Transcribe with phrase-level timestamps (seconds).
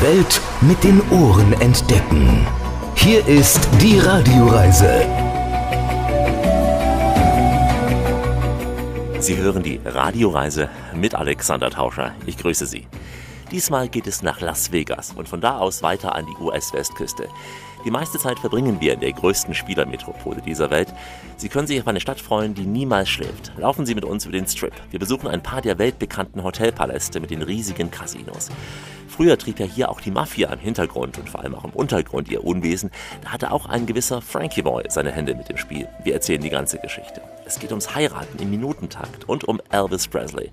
[0.00, 2.46] Welt mit den Ohren entdecken.
[2.94, 5.04] Hier ist die Radioreise.
[9.18, 12.14] Sie hören die Radioreise mit Alexander Tauscher.
[12.26, 12.86] Ich grüße Sie.
[13.50, 17.28] Diesmal geht es nach Las Vegas und von da aus weiter an die US-Westküste.
[17.84, 20.92] Die meiste Zeit verbringen wir in der größten Spielermetropole dieser Welt.
[21.36, 23.52] Sie können sich auf eine Stadt freuen, die niemals schläft.
[23.56, 24.74] Laufen Sie mit uns über den Strip.
[24.90, 28.50] Wir besuchen ein paar der weltbekannten Hotelpaläste mit den riesigen Casinos.
[29.18, 32.28] Früher trieb ja hier auch die Mafia im Hintergrund und vor allem auch im Untergrund
[32.28, 32.92] ihr Unwesen.
[33.24, 35.88] Da hatte auch ein gewisser Frankie Boy seine Hände mit dem Spiel.
[36.04, 37.20] Wir erzählen die ganze Geschichte.
[37.44, 40.50] Es geht ums Heiraten im Minutentakt und um Elvis Presley.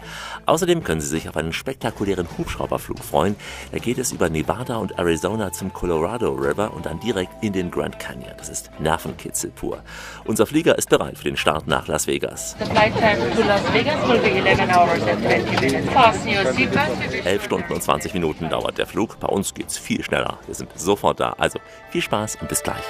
[0.48, 3.36] Außerdem können Sie sich auf einen spektakulären Hubschrauberflug freuen.
[3.72, 7.70] Da geht es über Nevada und Arizona zum Colorado River und dann direkt in den
[7.70, 8.34] Grand Canyon.
[8.38, 9.84] Das ist Nervenkitzel pur.
[10.23, 12.55] Unser Flieger ist bereit für den Start nach Las Vegas.
[12.59, 15.94] The flight time to Las Vegas will be 11 hours and 20 minutes.
[15.94, 17.25] Fasten your seatbelt.
[17.25, 19.20] 11 Stunden und 20 Minuten dauert der Flug.
[19.20, 20.40] Bei uns geht's viel schneller.
[20.45, 21.36] Wir sind sofort da.
[21.38, 21.59] Also
[21.92, 22.84] viel Spaß und bis gleich.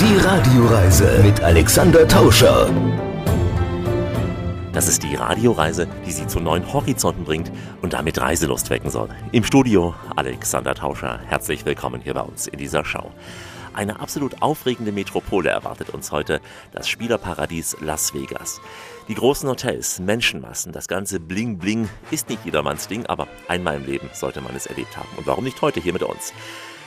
[0.00, 2.70] Die Radioreise mit Alexander Tauscher.
[4.72, 9.08] Das ist die Radioreise, die Sie zu neuen Horizonten bringt und damit Reiselust wecken soll.
[9.30, 11.20] Im Studio Alexander Tauscher.
[11.26, 13.12] Herzlich willkommen hier bei uns in dieser Show.
[13.74, 16.40] Eine absolut aufregende Metropole erwartet uns heute,
[16.72, 18.60] das Spielerparadies Las Vegas.
[19.06, 23.84] Die großen Hotels, Menschenmassen, das ganze Bling Bling ist nicht jedermanns Ding, aber einmal im
[23.84, 25.08] Leben sollte man es erlebt haben.
[25.18, 26.32] Und warum nicht heute hier mit uns?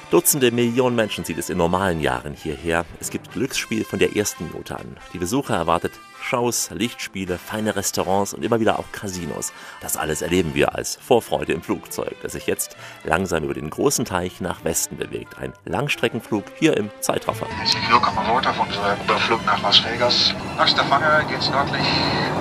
[0.09, 2.85] Dutzende Millionen Menschen zieht es in normalen Jahren hierher.
[2.99, 4.97] Es gibt Glücksspiel von der ersten Minute an.
[5.13, 5.91] Die Besucher erwartet
[6.27, 9.53] Shows, Lichtspiele, feine Restaurants und immer wieder auch Casinos.
[9.79, 12.75] Das alles erleben wir als Vorfreude im Flugzeug, das sich jetzt
[13.05, 15.37] langsam über den großen Teich nach Westen bewegt.
[15.37, 17.47] Ein Langstreckenflug hier im Zeitraffer.
[17.47, 20.33] Herzlich willkommen an Bord auf unserem Überflug nach Las Vegas.
[20.57, 21.87] Nach Stavanger geht es nördlich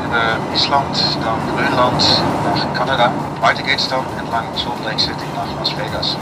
[0.04, 3.12] über Island, dann Grönland, nach Kanada.
[3.40, 6.16] Weiter geht's dann entlang Salt Lake City nach Las Vegas.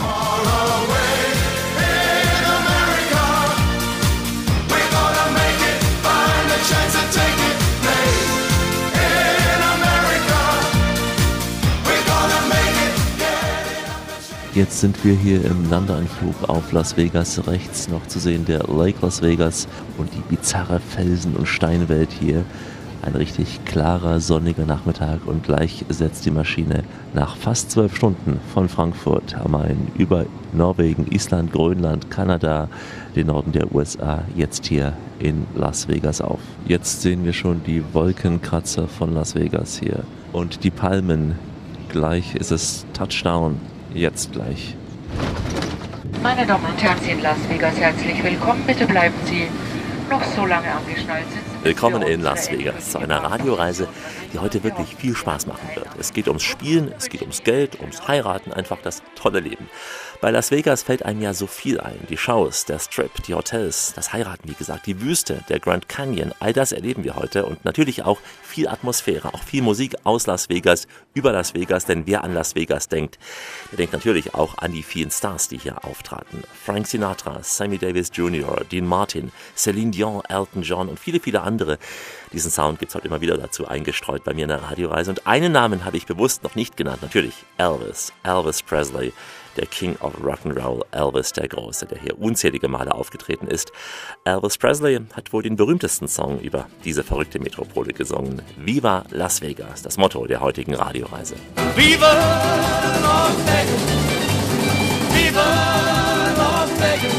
[14.55, 17.45] Jetzt sind wir hier im Landeanflug auf Las Vegas.
[17.45, 19.67] Rechts noch zu sehen der Lake Las Vegas
[19.97, 22.45] und die bizarre Felsen- und Steinwelt hier.
[23.01, 28.69] Ein richtig klarer, sonniger Nachmittag und gleich setzt die Maschine nach fast zwölf Stunden von
[28.69, 32.69] Frankfurt am Main über Norwegen, Island, Grönland, Kanada,
[33.13, 36.39] den Norden der USA, jetzt hier in Las Vegas auf.
[36.65, 41.35] Jetzt sehen wir schon die Wolkenkratzer von Las Vegas hier und die Palmen.
[41.89, 43.74] Gleich ist es Touchdown.
[43.95, 44.75] Jetzt gleich.
[46.21, 48.61] Meine Damen und Herren, Sie in Las Vegas, herzlich willkommen.
[48.67, 49.47] Bitte bleiben Sie
[50.09, 51.63] noch so lange angeschnallt sitzen.
[51.63, 53.87] Willkommen in Las Vegas zu einer Radioreise,
[54.33, 55.87] die heute wirklich viel Spaß machen wird.
[55.97, 59.69] Es geht ums Spielen, es geht ums Geld, ums Heiraten, einfach das tolle Leben.
[60.21, 61.99] Bei Las Vegas fällt einem ja so viel ein.
[62.09, 66.33] Die Shows, der Strip, die Hotels, das Heiraten, wie gesagt, die Wüste, der Grand Canyon,
[66.39, 70.49] all das erleben wir heute und natürlich auch viel Atmosphäre, auch viel Musik aus Las
[70.49, 73.19] Vegas, über Las Vegas, denn wer an Las Vegas denkt,
[73.71, 76.43] der denkt natürlich auch an die vielen Stars, die hier auftraten.
[76.63, 81.77] Frank Sinatra, Sammy Davis Jr., Dean Martin, Celine Dion, Elton John und viele, viele andere.
[82.35, 85.09] Diesen Sound gibt's heute immer wieder dazu eingestreut bei mir in der Radioreise.
[85.09, 89.13] Und einen Namen habe ich bewusst noch nicht genannt, natürlich Elvis, Elvis Presley
[89.55, 93.71] der King of Rock'n'Roll, Elvis der Große, der hier unzählige Male aufgetreten ist.
[94.25, 98.41] Elvis Presley hat wohl den berühmtesten Song über diese verrückte Metropole gesungen.
[98.57, 101.35] Viva Las Vegas, das Motto der heutigen Radioreise.
[101.77, 102.11] Viva
[103.01, 103.81] Las Vegas!
[105.13, 105.45] Viva
[106.35, 107.13] Las Vegas!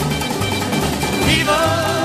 [1.27, 1.96] Viva!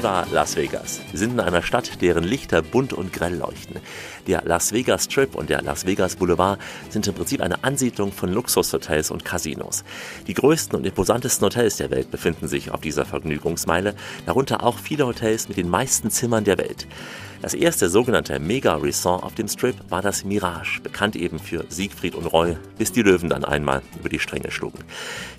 [0.00, 1.00] Viva, Las Vegas.
[1.10, 3.80] Wir sind in einer Stadt, deren Lichter bunt und grell leuchten.
[4.26, 6.58] Der Las Vegas Strip und der Las Vegas Boulevard
[6.88, 9.84] sind im Prinzip eine Ansiedlung von Luxushotels und Casinos.
[10.26, 13.94] Die größten und imposantesten Hotels der Welt befinden sich auf dieser Vergnügungsmeile,
[14.24, 16.86] darunter auch viele Hotels mit den meisten Zimmern der Welt.
[17.42, 22.26] Das erste sogenannte Mega-Resort auf dem Strip war das Mirage, bekannt eben für Siegfried und
[22.26, 24.84] Roy, bis die Löwen dann einmal über die Stränge schlugen.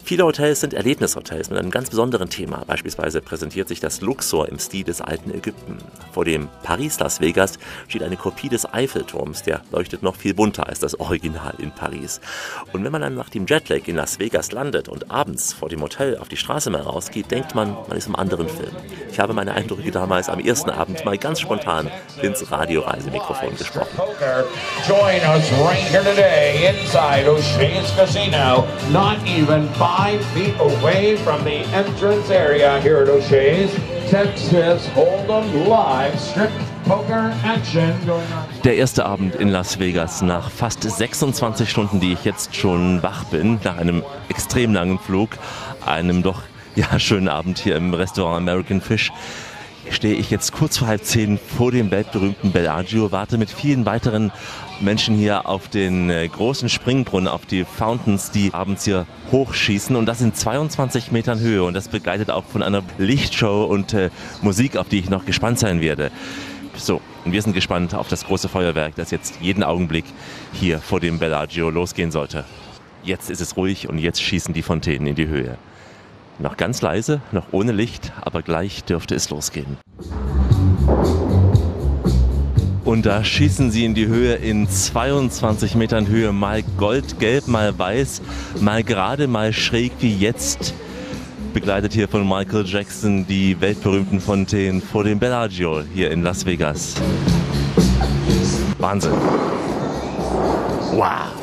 [0.03, 2.63] Viele Hotels sind Erlebnishotels mit einem ganz besonderen Thema.
[2.65, 5.77] Beispielsweise präsentiert sich das Luxor im Stil des alten Ägypten.
[6.12, 10.68] Vor dem Paris Las Vegas steht eine Kopie des Eiffelturms, der leuchtet noch viel bunter
[10.68, 12.19] als das Original in Paris.
[12.74, 15.81] Und wenn man dann nach dem Jetlag in Las Vegas landet und abends vor dem
[15.81, 18.75] Hotel auf die Straße mal rausgeht, denkt man, man ist im anderen Film.
[19.12, 21.90] Ich habe meine Eindrücke damals am ersten Abend mal ganz spontan
[22.21, 23.99] ins Radioreisemikrofon gesprochen.
[24.88, 31.65] Join us right here today inside O'Shea's Casino, not even five feet away from the
[31.73, 33.71] entrance area here at O'Shea's.
[34.11, 36.51] Texas Hold'em Live Strip
[36.83, 38.61] Poker Action going on.
[38.65, 43.23] Der erste Abend in Las Vegas nach fast 26 Stunden, die ich jetzt schon wach
[43.25, 45.29] bin, nach einem extrem langen Flug,
[45.85, 46.41] einem doch
[46.75, 49.13] ja schönen Abend hier im Restaurant American Fish
[49.89, 54.31] stehe ich jetzt kurz vor halb zehn vor dem weltberühmten Bellagio, warte mit vielen weiteren
[54.80, 60.06] Menschen hier auf den äh, großen Springbrunnen, auf die Fountains, die abends hier hochschießen und
[60.06, 64.10] das in 22 Metern Höhe und das begleitet auch von einer Lichtshow und äh,
[64.42, 66.12] Musik, auf die ich noch gespannt sein werde.
[66.75, 70.06] So, und wir sind gespannt auf das große Feuerwerk, das jetzt jeden Augenblick
[70.54, 72.45] hier vor dem Bellagio losgehen sollte.
[73.04, 75.57] Jetzt ist es ruhig und jetzt schießen die Fontänen in die Höhe.
[76.41, 79.77] Noch ganz leise, noch ohne Licht, aber gleich dürfte es losgehen.
[82.83, 88.23] Und da schießen sie in die Höhe in 22 Metern Höhe, mal goldgelb, mal weiß,
[88.59, 90.73] mal gerade, mal schräg wie jetzt.
[91.53, 96.95] Begleitet hier von Michael Jackson die weltberühmten Fontänen vor dem Bellagio hier in Las Vegas.
[98.79, 99.13] Wahnsinn.
[100.94, 101.40] Wow.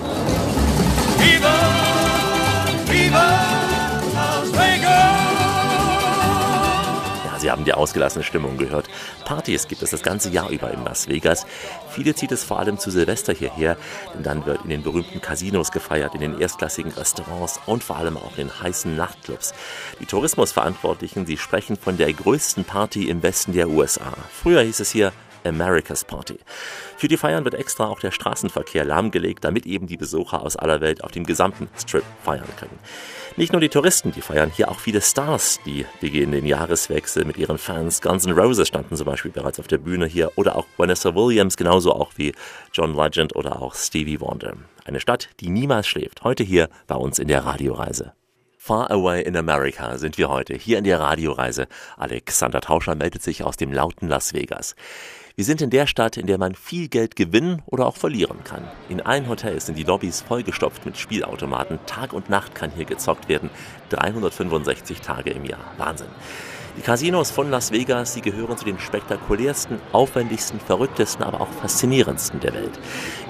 [7.38, 8.88] Sie haben die ausgelassene Stimmung gehört.
[9.24, 11.46] Partys gibt es das ganze Jahr über in Las Vegas.
[11.90, 13.76] Viele zieht es vor allem zu Silvester hierher,
[14.14, 18.16] denn dann wird in den berühmten Casinos gefeiert, in den erstklassigen Restaurants und vor allem
[18.16, 19.54] auch in heißen Nachtclubs.
[20.00, 24.14] Die Tourismusverantwortlichen, sie sprechen von der größten Party im Westen der USA.
[24.42, 25.12] Früher hieß es hier
[25.44, 26.38] America's Party.
[26.96, 30.80] Für die Feiern wird extra auch der Straßenverkehr lahmgelegt, damit eben die Besucher aus aller
[30.80, 32.78] Welt auf dem gesamten Strip feiern können.
[33.36, 37.36] Nicht nur die Touristen, die feiern hier auch viele Stars, die begehen den Jahreswechsel mit
[37.36, 38.00] ihren Fans.
[38.00, 41.56] Guns N' Roses standen zum Beispiel bereits auf der Bühne hier oder auch Vanessa Williams,
[41.56, 42.32] genauso auch wie
[42.72, 44.54] John Legend oder auch Stevie Wonder.
[44.84, 46.24] Eine Stadt, die niemals schläft.
[46.24, 48.12] Heute hier bei uns in der Radioreise.
[48.56, 51.68] Far Away in America sind wir heute hier in der Radioreise.
[51.96, 54.74] Alexander Tauscher meldet sich aus dem lauten Las Vegas.
[55.38, 58.64] Wir sind in der Stadt, in der man viel Geld gewinnen oder auch verlieren kann.
[58.88, 61.78] In allen Hotels sind die Lobbys vollgestopft mit Spielautomaten.
[61.86, 63.48] Tag und Nacht kann hier gezockt werden.
[63.90, 65.60] 365 Tage im Jahr.
[65.76, 66.08] Wahnsinn.
[66.76, 72.40] Die Casinos von Las Vegas, sie gehören zu den spektakulärsten, aufwendigsten, verrücktesten, aber auch faszinierendsten
[72.40, 72.78] der Welt.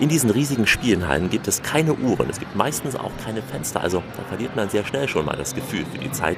[0.01, 4.03] In diesen riesigen Spielenhallen gibt es keine Uhren, es gibt meistens auch keine Fenster, also
[4.17, 6.37] da verliert man sehr schnell schon mal das Gefühl für die Zeit.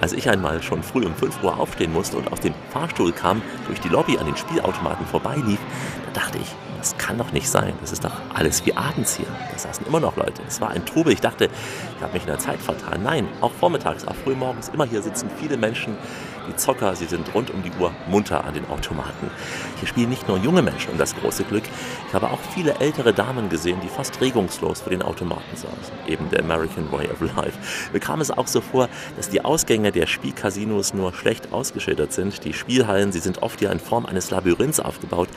[0.00, 3.42] Als ich einmal schon früh um 5 Uhr aufstehen musste und aus dem Fahrstuhl kam,
[3.66, 5.58] durch die Lobby an den Spielautomaten vorbeilief,
[6.06, 7.74] da dachte ich, das kann doch nicht sein.
[7.82, 9.26] Das ist doch alles wie abends hier.
[9.52, 10.40] Da saßen immer noch Leute.
[10.48, 11.12] Es war ein Trubel.
[11.12, 11.50] Ich dachte,
[11.96, 13.02] ich habe mich in der Zeit vertan.
[13.02, 15.98] Nein, auch vormittags, auch frühmorgens, immer hier sitzen viele Menschen,
[16.48, 16.94] die Zocker.
[16.94, 19.30] Sie sind rund um die Uhr munter an den Automaten.
[19.78, 21.64] Hier spielen nicht nur junge Menschen um das große Glück.
[22.08, 25.94] Ich habe auch viele ältere Damen gesehen, die fast regungslos vor den Automaten saßen.
[26.06, 27.58] Eben der American Way of Life.
[27.92, 32.44] Mir kam es auch so vor, dass die Ausgänge der Spielcasinos nur schlecht ausgeschildert sind.
[32.44, 35.28] Die Spielhallen, sie sind oft ja in Form eines Labyrinths aufgebaut,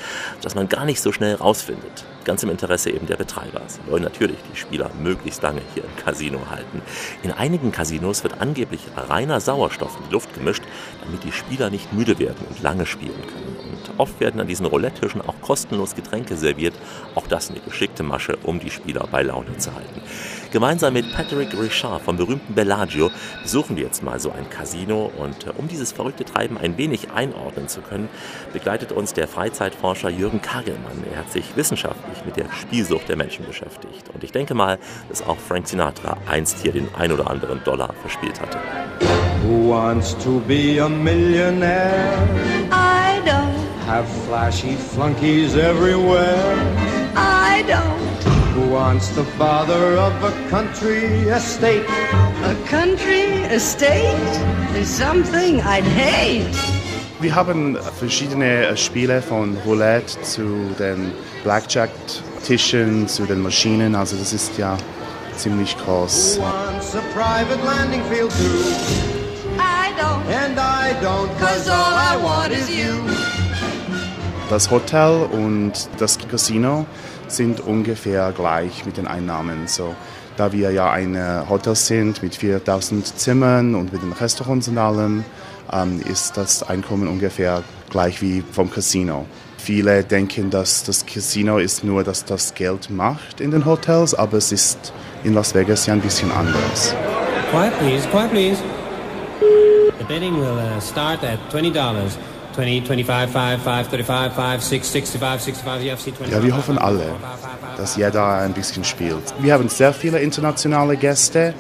[0.42, 2.06] dass man gar nicht so schnell rausfindet.
[2.24, 3.62] Ganz im Interesse eben der Betreiber.
[3.68, 6.82] Sie wollen natürlich die Spieler möglichst lange hier im Casino halten.
[7.22, 10.64] In einigen Casinos wird angeblich reiner Sauerstoff in die Luft gemischt,
[11.04, 13.58] damit die Spieler nicht müde werden und lange spielen können.
[13.72, 16.74] Und oft werden an diesen Roulette-Tischen auch kostenlos Getränke serviert.
[17.16, 20.02] Auch das eine geschickte Masche, um die Spieler bei Laune zu halten.
[20.54, 23.10] Gemeinsam mit Patrick Richard vom berühmten Bellagio
[23.42, 27.10] besuchen wir jetzt mal so ein Casino und äh, um dieses verrückte Treiben ein wenig
[27.10, 28.08] einordnen zu können,
[28.54, 31.04] begleitet uns der Freizeitforscher Jürgen Kagelmann.
[31.12, 34.78] Er hat sich wissenschaftlich mit der Spielsucht der Menschen beschäftigt und ich denke mal,
[35.10, 38.60] dass auch Frank Sinatra einst hier den ein oder anderen Dollar verspielt hatte.
[39.48, 42.16] Who wants to be a millionaire?
[42.72, 46.93] I don't, Have flashy flunkies everywhere?
[48.74, 51.86] Wants the father of a country estate?
[52.42, 54.18] A country estate
[54.76, 56.58] is something I'd hate.
[57.20, 61.12] Wir haben verschiedene Spiele von Roulette zu den
[61.44, 63.94] Blackjack-Tischen, zu den Maschinen.
[63.94, 64.76] Also das ist ja
[65.38, 66.40] ziemlich groß.
[66.40, 68.74] Who wants a private landing field too?
[69.60, 72.96] I don't, And I don't, cause all I want is you.
[74.50, 76.88] Das Hotel und das Casino
[77.34, 79.68] sind ungefähr gleich mit den Einnahmen.
[79.68, 79.96] So
[80.38, 81.18] Da wir ja ein
[81.50, 85.24] Hotel sind mit 4000 Zimmern und mit den Restaurants und allem,
[85.72, 89.26] ähm, ist das Einkommen ungefähr gleich wie vom Casino.
[89.58, 94.38] Viele denken, dass das Casino ist nur, dass das Geld macht in den Hotels, aber
[94.38, 94.92] es ist
[95.24, 96.96] in Las Vegas ja ein bisschen anders.
[97.52, 98.62] Quiet please, quiet please.
[100.00, 102.18] The bidding will uh, start at $20.
[102.54, 106.34] 20, 25, 5, 5, 35, 5, 6, 65, 65, UFC 20.
[106.34, 107.06] Ja, wir hoffen alle,
[107.78, 109.34] dass jeder ein bisschen spielt.
[109.40, 111.54] Wir haben sehr viele internationale Gäste,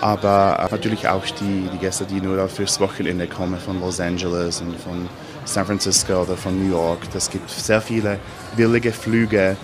[0.00, 4.78] aber natürlich auch die, die Gäste, die nur fürs Wochenende kommen von Los Angeles und
[4.80, 5.08] von
[5.44, 7.00] San Francisco oder von New York.
[7.14, 8.18] Es gibt sehr viele
[8.56, 9.56] billige Flüge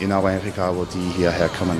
[0.00, 1.78] in Amerika, wo die hierher kommen.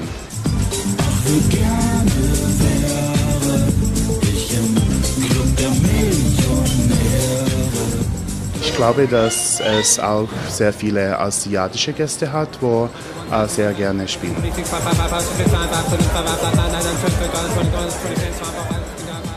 [8.77, 12.89] Glaube, dass es auch sehr viele asiatische Gäste hat, wo
[13.31, 14.37] äh, sehr gerne spielen.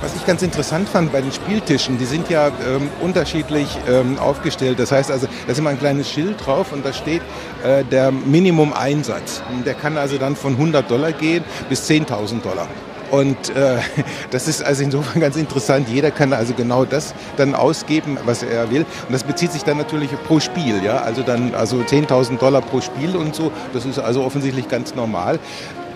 [0.01, 4.79] Was ich ganz interessant fand bei den Spieltischen, die sind ja ähm, unterschiedlich ähm, aufgestellt.
[4.79, 7.21] Das heißt also, da ist immer ein kleines Schild drauf und da steht
[7.63, 9.41] äh, der Minimum-Einsatz.
[9.65, 12.67] Der kann also dann von 100 Dollar gehen bis 10.000 Dollar.
[13.11, 13.77] Und äh,
[14.31, 15.89] das ist also insofern ganz interessant.
[15.89, 18.85] Jeder kann also genau das dann ausgeben, was er will.
[19.07, 20.83] Und das bezieht sich dann natürlich pro Spiel.
[20.83, 20.97] Ja?
[20.97, 23.51] Also dann also 10.000 Dollar pro Spiel und so.
[23.73, 25.39] Das ist also offensichtlich ganz normal.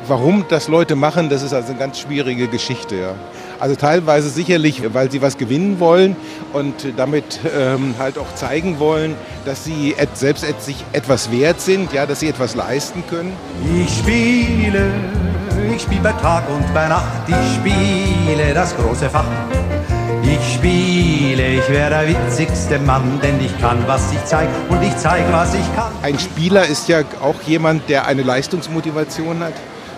[0.06, 2.96] Warum das Leute machen, das ist also eine ganz schwierige Geschichte.
[2.96, 3.16] Ja.
[3.60, 6.18] Also teilweise sicherlich, weil sie was gewinnen wollen
[6.52, 9.16] und damit ähm, halt auch zeigen wollen,
[9.46, 13.32] dass sie selbst sich etwas wert sind, ja, dass sie etwas leisten können.
[13.82, 14.92] Ich spiele,
[15.76, 19.26] ich spiele bei Tag und bei Nacht, ich spiele das große Fach.
[20.24, 24.96] Ich spiele, ich wäre der witzigste Mann, denn ich kann, was ich zeig und ich
[24.98, 25.92] zeig, was ich kann.
[26.02, 29.54] Ein Spieler ist ja auch jemand, der eine Leistungsmotivation hat.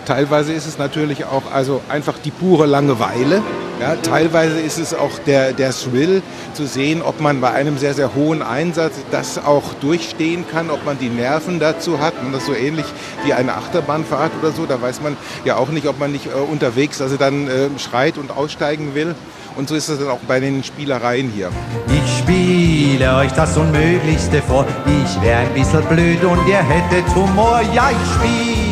[0.06, 3.42] Teilweise ist es natürlich auch also einfach die pure Langeweile.
[3.78, 6.22] Ja, teilweise ist es auch der, der Thrill
[6.54, 10.86] zu sehen, ob man bei einem sehr, sehr hohen Einsatz das auch durchstehen kann, ob
[10.86, 12.14] man die Nerven dazu hat.
[12.22, 12.86] Und das ist so ähnlich
[13.24, 14.64] wie eine Achterbahnfahrt oder so.
[14.64, 15.14] Da weiß man
[15.44, 19.14] ja auch nicht, ob man nicht äh, unterwegs also dann äh, schreit und aussteigen will.
[19.56, 21.50] Und so ist es dann auch bei den Spielereien hier.
[21.88, 24.64] Ich spiele euch das Unmöglichste vor.
[24.86, 27.60] Ich wäre ein bisschen blöd und ihr hättet Humor.
[27.74, 28.66] Ja, ich spiele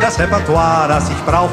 [0.00, 1.50] das Repertoire, das ich brauch,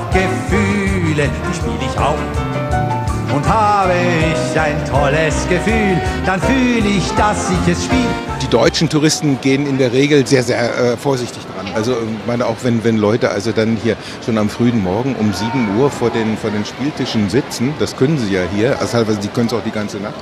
[1.19, 3.35] Gefühle, die spiele ich auch.
[3.35, 8.07] Und habe ich ein tolles Gefühl, dann fühle ich, dass ich es spiele.
[8.41, 11.58] Die deutschen Touristen gehen in der Regel sehr, sehr äh, vorsichtig dran.
[11.75, 13.95] Also ich meine auch, wenn, wenn Leute also dann hier
[14.25, 18.17] schon am frühen Morgen um 7 Uhr vor den, vor den Spieltischen sitzen, das können
[18.17, 20.15] sie ja hier, also teilweise, die können es auch die ganze Nacht,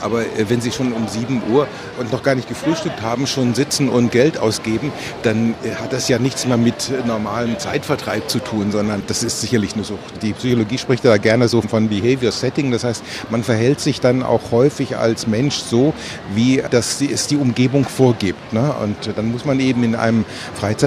[0.00, 1.66] aber äh, wenn Sie schon um 7 Uhr
[1.98, 4.92] und noch gar nicht gefrühstückt haben, schon sitzen und Geld ausgeben,
[5.22, 9.40] dann äh, hat das ja nichts mehr mit normalem Zeitvertreib zu tun, sondern das ist
[9.40, 10.22] sicherlich eine Sucht.
[10.22, 12.70] Die Psychologie spricht da gerne so von Behavior Setting.
[12.70, 15.94] Das heißt, man verhält sich dann auch häufig als Mensch so,
[16.34, 18.52] wie das es die Umgebung vorgibt.
[18.52, 18.74] Ne?
[18.82, 20.24] Und dann muss man eben in einem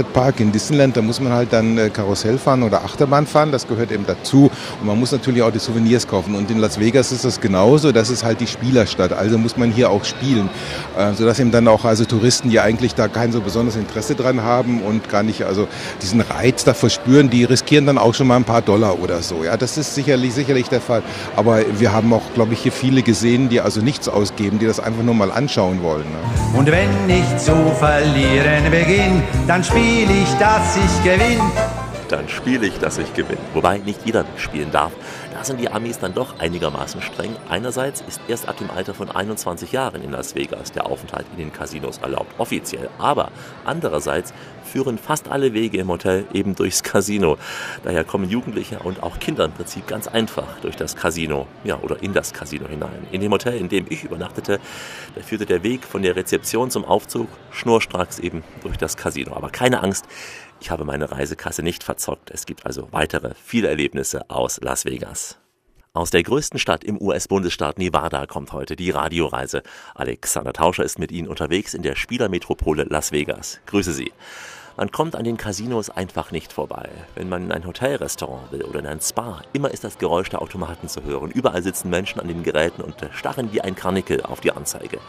[0.03, 3.51] Freizeitpark in Disneyland, da muss man halt dann äh, Karussell fahren oder Achterbahn fahren.
[3.51, 4.51] Das gehört eben dazu.
[4.79, 6.35] Und man muss natürlich auch die Souvenirs kaufen.
[6.35, 7.91] Und in Las Vegas ist das genauso.
[7.91, 9.13] Das ist halt die Spielerstadt.
[9.13, 10.49] Also muss man hier auch spielen,
[10.97, 14.41] äh, sodass eben dann auch also Touristen, die eigentlich da kein so besonderes Interesse dran
[14.43, 15.67] haben und gar nicht also
[16.01, 19.43] diesen Reiz da verspüren, die riskieren dann auch schon mal ein paar Dollar oder so.
[19.43, 21.03] Ja, das ist sicherlich sicherlich der Fall.
[21.35, 24.79] Aber wir haben auch, glaube ich, hier viele gesehen, die also nichts ausgeben, die das
[24.79, 26.03] einfach nur mal anschauen wollen.
[26.03, 26.57] Ne?
[26.57, 31.51] Und wenn ich zu verlieren beginne, dann spiele ich, dass ich gewinne
[32.13, 33.39] dann spiele ich, dass ich gewinne.
[33.53, 34.91] Wobei nicht jeder spielen darf.
[35.43, 37.35] Sind die Amis dann doch einigermaßen streng.
[37.49, 41.37] Einerseits ist erst ab dem Alter von 21 Jahren in Las Vegas der Aufenthalt in
[41.37, 42.89] den Casinos erlaubt, offiziell.
[42.97, 43.29] Aber
[43.65, 44.33] andererseits
[44.63, 47.37] führen fast alle Wege im Hotel eben durchs Casino.
[47.83, 52.01] Daher kommen Jugendliche und auch Kinder im Prinzip ganz einfach durch das Casino, ja, oder
[52.01, 53.05] in das Casino hinein.
[53.11, 54.61] In dem Hotel, in dem ich übernachtete,
[55.13, 59.35] da führte der Weg von der Rezeption zum Aufzug schnurstracks eben durch das Casino.
[59.35, 60.05] Aber keine Angst,
[60.63, 62.31] ich habe meine Reisekasse nicht verzockt.
[62.31, 65.37] Es gibt also weitere viele Erlebnisse aus Las Vegas.
[65.91, 69.61] Aus der größten Stadt im US-Bundesstaat Nevada kommt heute die Radioreise.
[69.93, 73.59] Alexander Tauscher ist mit Ihnen unterwegs in der Spielermetropole Las Vegas.
[73.65, 74.13] Grüße Sie.
[74.77, 76.89] Man kommt an den Casinos einfach nicht vorbei.
[77.13, 80.41] Wenn man in ein Hotelrestaurant will oder in ein Spa, immer ist das Geräusch der
[80.41, 81.29] Automaten zu hören.
[81.29, 84.99] Überall sitzen Menschen an den Geräten und starren wie ein Karnickel auf die Anzeige.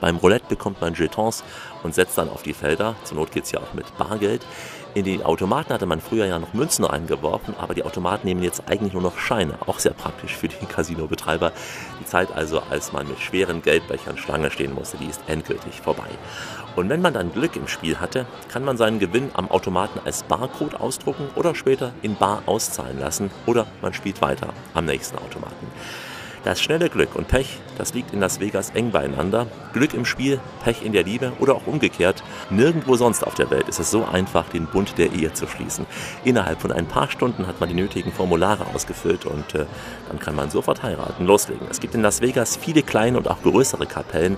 [0.00, 1.42] Beim Roulette bekommt man Jetons
[1.84, 2.96] und setzt dann auf die Felder.
[3.04, 4.44] Zur Not geht's ja auch mit Bargeld.
[4.94, 8.62] In die Automaten hatte man früher ja noch Münzen reingeworfen, aber die Automaten nehmen jetzt
[8.68, 9.58] eigentlich nur noch Scheine.
[9.66, 11.50] Auch sehr praktisch für die Casinobetreiber.
[12.00, 16.06] Die Zeit also, als man mit schweren Geldbechern Schlange stehen musste, die ist endgültig vorbei.
[16.76, 20.22] Und wenn man dann Glück im Spiel hatte, kann man seinen Gewinn am Automaten als
[20.22, 25.66] Barcode ausdrucken oder später in Bar auszahlen lassen oder man spielt weiter am nächsten Automaten.
[26.44, 29.46] Das schnelle Glück und Pech, das liegt in Las Vegas eng beieinander.
[29.72, 32.22] Glück im Spiel, Pech in der Liebe oder auch umgekehrt.
[32.50, 35.86] Nirgendwo sonst auf der Welt ist es so einfach, den Bund der Ehe zu schließen.
[36.22, 39.64] Innerhalb von ein paar Stunden hat man die nötigen Formulare ausgefüllt und äh,
[40.08, 41.66] dann kann man sofort heiraten, loslegen.
[41.70, 44.36] Es gibt in Las Vegas viele kleine und auch größere Kapellen.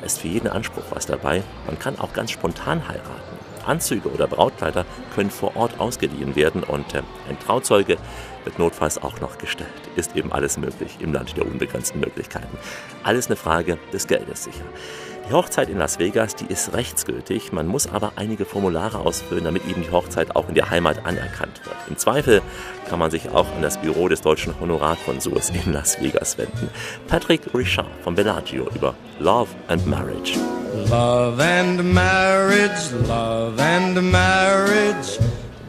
[0.00, 1.44] Da ist für jeden Anspruch was dabei.
[1.66, 3.34] Man kann auch ganz spontan heiraten.
[3.64, 4.84] Anzüge oder Brautkleider
[5.14, 7.96] können vor Ort ausgeliehen werden und äh, ein Trauzeuge
[8.44, 9.70] wird notfalls auch noch gestellt.
[9.96, 12.56] Ist eben alles möglich im Land der unbegrenzten Möglichkeiten.
[13.02, 14.64] Alles eine Frage des Geldes sicher.
[15.28, 17.50] Die Hochzeit in Las Vegas, die ist rechtsgültig.
[17.50, 21.64] Man muss aber einige Formulare ausfüllen, damit eben die Hochzeit auch in der Heimat anerkannt
[21.64, 21.76] wird.
[21.88, 22.42] Im Zweifel
[22.90, 26.68] kann man sich auch an das Büro des deutschen Honorarkonsuls in Las Vegas wenden.
[27.08, 30.38] Patrick Richard von Bellagio über Love and Marriage.
[30.90, 35.18] Love and marriage, love and marriage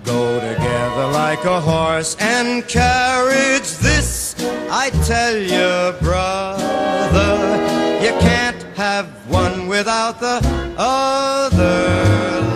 [0.06, 3.70] go together like a horse and carriage.
[3.82, 4.36] This
[4.70, 7.32] I tell you, brother,
[8.04, 10.40] you can't have one without the
[10.78, 12.06] other.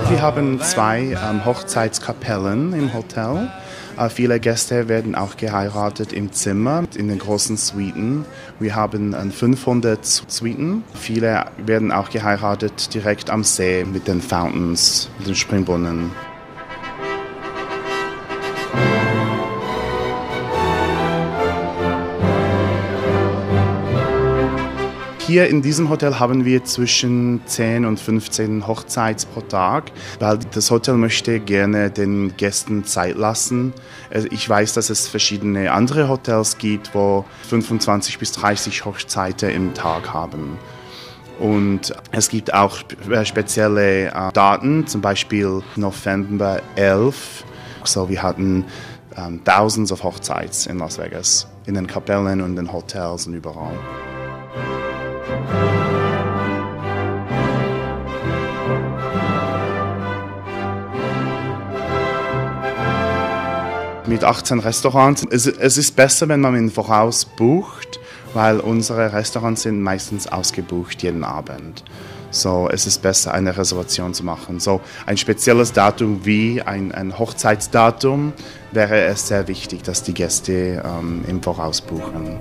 [0.09, 3.49] Wir haben zwei ähm, Hochzeitskapellen im Hotel.
[3.97, 8.25] Äh, viele Gäste werden auch geheiratet im Zimmer, in den großen Suiten.
[8.59, 10.83] Wir haben äh, 500 Suiten.
[10.93, 16.11] Viele werden auch geheiratet direkt am See mit den Fountains, mit den Springbrunnen.
[25.29, 30.71] Hier in diesem Hotel haben wir zwischen 10 und 15 Hochzeits pro Tag, weil das
[30.71, 33.71] Hotel möchte gerne den Gästen Zeit lassen.
[34.09, 39.75] Also ich weiß, dass es verschiedene andere Hotels gibt, wo 25 bis 30 Hochzeiten im
[39.75, 40.57] Tag haben.
[41.37, 42.79] Und es gibt auch
[43.23, 47.43] spezielle äh, Daten, zum Beispiel November 11.
[47.83, 48.65] So, wir hatten
[49.15, 53.77] um, thousands of Hochzeits in Las Vegas, in den Kapellen und den Hotels und überall.
[64.09, 65.23] Mit 18 Restaurants.
[65.29, 67.99] Es, es ist besser, wenn man im Voraus bucht,
[68.33, 71.83] weil unsere Restaurants sind meistens ausgebucht jeden Abend.
[72.31, 74.59] So, es ist besser, eine Reservation zu machen.
[74.59, 78.33] So, ein spezielles Datum wie ein, ein Hochzeitsdatum
[78.71, 82.39] wäre es sehr wichtig, dass die Gäste ähm, im Voraus buchen.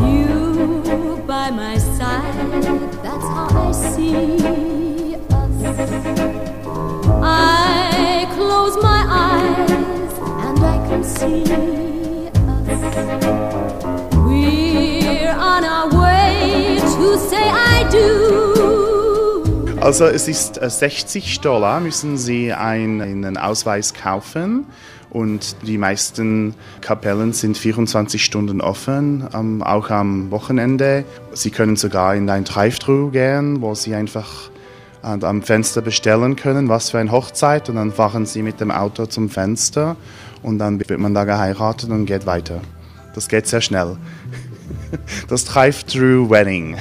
[0.00, 2.62] You by my side,
[3.02, 5.80] that's how I see us.
[7.22, 8.99] I close my
[19.90, 24.66] Also es ist äh, 60 Dollar, müssen Sie einen, einen Ausweis kaufen
[25.10, 31.04] und die meisten Kapellen sind 24 Stunden offen, ähm, auch am Wochenende.
[31.32, 34.50] Sie können sogar in ein Drive-Thru gehen, wo Sie einfach
[35.02, 38.70] äh, am Fenster bestellen können, was für eine Hochzeit und dann fahren Sie mit dem
[38.70, 39.96] Auto zum Fenster
[40.42, 42.60] und dann wird man da geheiratet und geht weiter.
[43.14, 43.96] Das geht sehr schnell.
[45.28, 46.76] Das Drive-Thru-Wedding.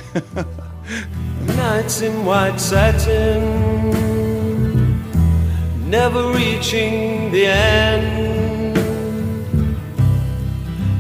[1.56, 3.42] Nights in white satin,
[5.90, 8.78] never reaching the end.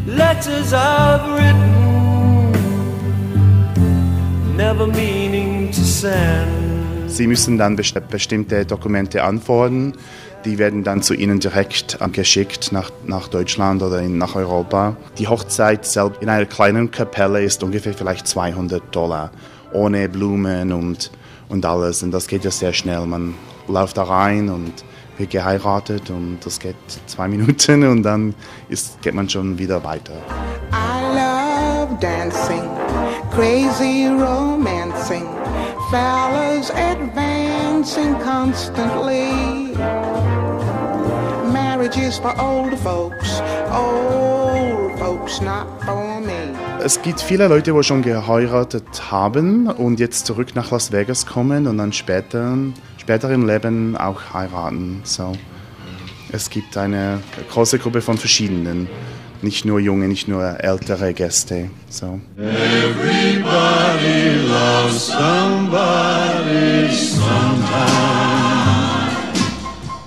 [0.05, 2.51] Letters I've written,
[4.55, 7.09] never meaning to send.
[7.09, 9.93] Sie müssen dann best bestimmte Dokumente antworten.
[10.45, 14.95] Die werden dann zu Ihnen direkt äh, geschickt nach, nach Deutschland oder in, nach Europa.
[15.17, 19.31] Die Hochzeit selbst in einer kleinen Kapelle ist ungefähr vielleicht 200 Dollar,
[19.73, 21.11] ohne Blumen und,
[21.49, 22.03] und alles.
[22.03, 23.05] Und das geht ja sehr schnell.
[23.05, 23.35] Man
[23.67, 24.73] läuft da rein und
[25.17, 26.75] wird geheiratet und das geht
[27.05, 28.33] zwei Minuten und dann
[28.69, 30.13] ist, geht man schon wieder weiter.
[30.71, 32.63] I love dancing,
[33.31, 34.78] crazy romancing,
[35.89, 39.73] fellas advancing constantly.
[41.51, 46.55] Marriage is for old folks, old folks, not for me.
[46.83, 51.67] Es gibt viele Leute, die schon geheiratet haben und jetzt zurück nach Las Vegas kommen
[51.67, 52.55] und dann später,
[52.97, 55.01] später im Leben auch heiraten.
[55.03, 55.33] So.
[56.31, 57.21] Es gibt eine
[57.51, 58.87] große Gruppe von verschiedenen,
[59.41, 61.69] nicht nur junge, nicht nur ältere Gäste.
[61.89, 62.19] So.
[62.37, 68.29] Everybody loves somebody sometime.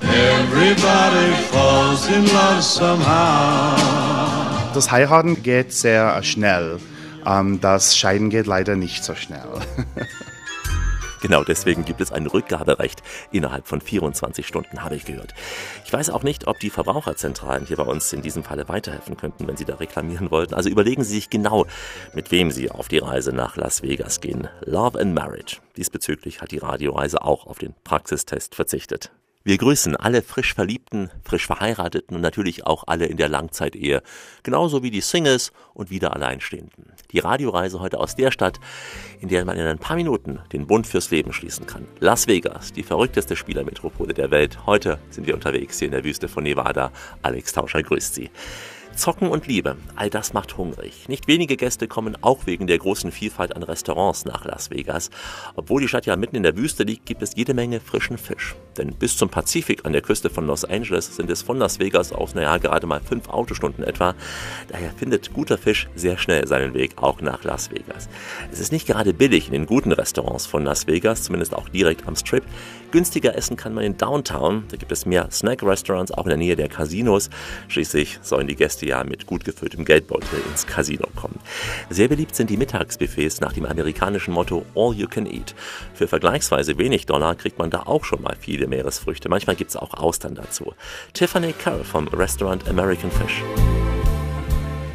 [0.03, 3.77] Every Everybody falls in love somehow.
[4.75, 6.79] Das Heiraten geht sehr schnell.
[7.27, 9.41] Ähm, Das Scheiden geht leider nicht so schnell.
[11.23, 15.35] Genau, deswegen gibt es ein Rückgaberecht innerhalb von 24 Stunden, habe ich gehört.
[15.85, 19.47] Ich weiß auch nicht, ob die Verbraucherzentralen hier bei uns in diesem Falle weiterhelfen könnten,
[19.47, 20.55] wenn Sie da reklamieren wollten.
[20.55, 21.67] Also überlegen Sie sich genau,
[22.13, 24.49] mit wem Sie auf die Reise nach Las Vegas gehen.
[24.65, 25.59] Love and Marriage.
[25.77, 29.13] Diesbezüglich hat die Radioreise auch auf den Praxistest verzichtet.
[29.45, 34.03] Wir grüßen alle frisch Verliebten, frisch Verheirateten und natürlich auch alle in der Langzeitehe,
[34.45, 36.93] genauso wie die Singles und wieder Alleinstehenden.
[37.11, 38.61] Die Radioreise heute aus der Stadt,
[39.21, 41.89] in der man in ein paar Minuten den Bund fürs Leben schließen kann.
[41.99, 44.65] Las Vegas, die verrückteste Spielermetropole der Welt.
[44.65, 46.93] Heute sind wir unterwegs hier in der Wüste von Nevada.
[47.23, 48.31] Alex Tauscher grüßt Sie.
[48.97, 51.09] Zocken und Liebe, all das macht hungrig.
[51.09, 55.11] Nicht wenige Gäste kommen auch wegen der großen Vielfalt an Restaurants nach Las Vegas.
[55.57, 58.55] Obwohl die Stadt ja mitten in der Wüste liegt, gibt es jede Menge frischen Fisch.
[58.77, 62.13] Denn bis zum Pazifik an der Küste von Los Angeles sind es von Las Vegas
[62.13, 64.15] aus, naja, gerade mal fünf Autostunden etwa.
[64.69, 68.09] Daher findet guter Fisch sehr schnell seinen Weg auch nach Las Vegas.
[68.53, 72.07] Es ist nicht gerade billig in den guten Restaurants von Las Vegas, zumindest auch direkt
[72.07, 72.45] am Strip.
[72.91, 74.65] Günstiger essen kann man in Downtown.
[74.71, 77.31] Da gibt es mehr Snack-Restaurants, auch in der Nähe der Casinos.
[77.69, 81.39] Schließlich sollen die Gäste ja mit gut gefülltem Geldbeutel ins Casino kommen.
[81.91, 85.55] Sehr beliebt sind die Mittagsbuffets nach dem amerikanischen Motto All You Can Eat.
[85.95, 89.29] Für vergleichsweise wenig Dollar kriegt man da auch schon mal viele Meeresfrüchte.
[89.29, 90.75] Manchmal gibt es auch Austern dazu.
[91.13, 93.43] Tiffany Carroll vom Restaurant American Fish.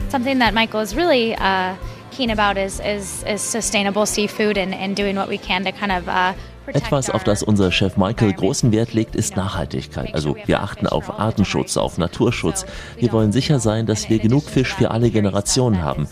[0.10, 1.76] Something that Michael is really uh,
[2.12, 5.92] keen about is, is, is sustainable seafood and, and doing what we can to kind
[5.92, 6.34] of uh,
[6.68, 10.14] Etwas, auf das unser Chef Michael großen Wert legt, ist Nachhaltigkeit.
[10.14, 12.66] Also wir achten auf Artenschutz, auf Naturschutz.
[12.98, 16.08] Wir wollen sicher sein, dass wir genug Fisch für alle Generationen haben.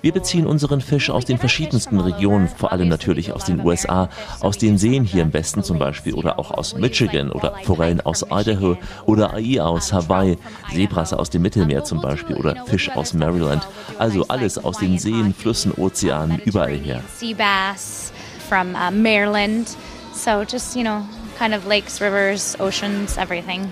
[0.00, 4.08] Wir beziehen unseren Fisch aus den verschiedensten Regionen, vor allem natürlich aus den USA,
[4.40, 8.24] aus den Seen hier im Westen zum Beispiel oder auch aus Michigan oder Forellen aus
[8.28, 10.38] Idaho oder AI aus Hawaii,
[10.72, 13.66] Zebras aus dem Mittelmeer zum Beispiel oder Fisch aus Maryland.
[13.98, 17.02] Also alles aus den Seen, Flüssen, Ozeanen, überall her.
[17.16, 18.12] sea bass
[18.50, 19.76] uh, Maryland.
[20.12, 23.70] So just, you know, kind of lakes, rivers, oceans, everything.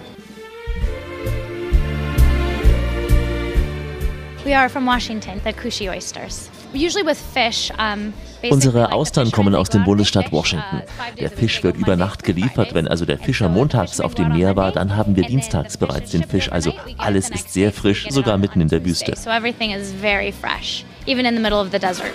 [4.44, 6.48] We are from Washington, the Cushy oysters.
[6.72, 10.83] Usually with fish, um, basically Unsere Austern kommen aus dem Bundesstaat Washington.
[11.18, 12.74] Der Fisch wird über Nacht geliefert.
[12.74, 16.24] Wenn also der Fischer montags auf dem Meer war, dann haben wir dienstags bereits den
[16.24, 16.50] Fisch.
[16.50, 19.14] Also alles ist sehr frisch, sogar mitten in der Wüste.
[19.16, 22.12] So everything is very fresh, even in the middle of the desert.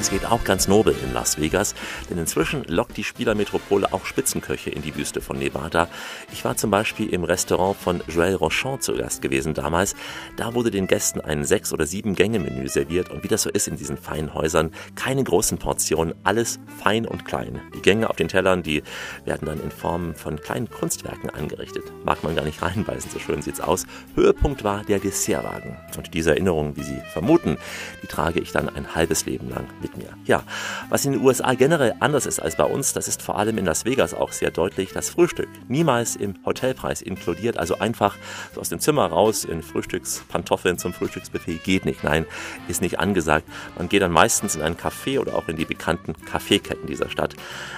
[0.00, 1.74] Es geht auch ganz nobel in Las Vegas,
[2.08, 5.88] denn inzwischen lockt die Spielermetropole auch Spitzenköche in die Wüste von Nevada.
[6.32, 9.94] Ich war zum Beispiel im Restaurant von Joël Rochon zu Gast gewesen damals.
[10.38, 13.50] Da wurde den Gästen ein sechs oder sieben Gänge Menü serviert und wie das so
[13.50, 17.60] ist in diesen feinen Häusern, keine großen Portionen, alles fein und klein.
[17.74, 18.82] Die Gänge auf den Tellern, die
[19.26, 21.84] werden dann in Form von kleinen Kunstwerken angerichtet.
[22.06, 23.84] Mag man gar nicht reinbeißen, so schön sieht's aus.
[24.14, 25.76] Höhepunkt war der Dessertwagen.
[25.98, 27.58] Und diese Erinnerung, wie Sie vermuten,
[28.02, 30.08] die trage ich dann ein halbes Leben lang mit mir.
[30.24, 30.42] Ja,
[30.88, 33.64] was in den USA generell anders ist als bei uns, das ist vor allem in
[33.64, 35.48] Las Vegas auch sehr deutlich, das Frühstück.
[35.68, 38.16] Niemals im Hotelpreis inkludiert, also einfach
[38.54, 42.04] so aus dem Zimmer raus in Frühstückspantoffeln zum Frühstücksbuffet geht nicht.
[42.04, 42.26] Nein,
[42.68, 43.46] ist nicht angesagt.
[43.76, 47.34] Man geht dann meistens in ein Café oder auch in die bekannten Kaffeeketten dieser Stadt.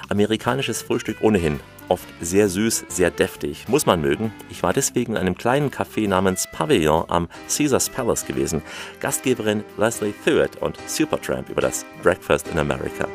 [0.09, 1.61] Amerikanisches Frühstück ohnehin
[1.93, 3.69] oft sehr süß, sehr deftig.
[3.69, 4.33] Muss man mögen.
[4.51, 8.63] Ich war deswegen in einem kleinen Café namens Pavillon am Caesars Palace gewesen.
[9.01, 13.07] Gastgeberin Leslie Thewett und Supertramp über das Breakfast in America.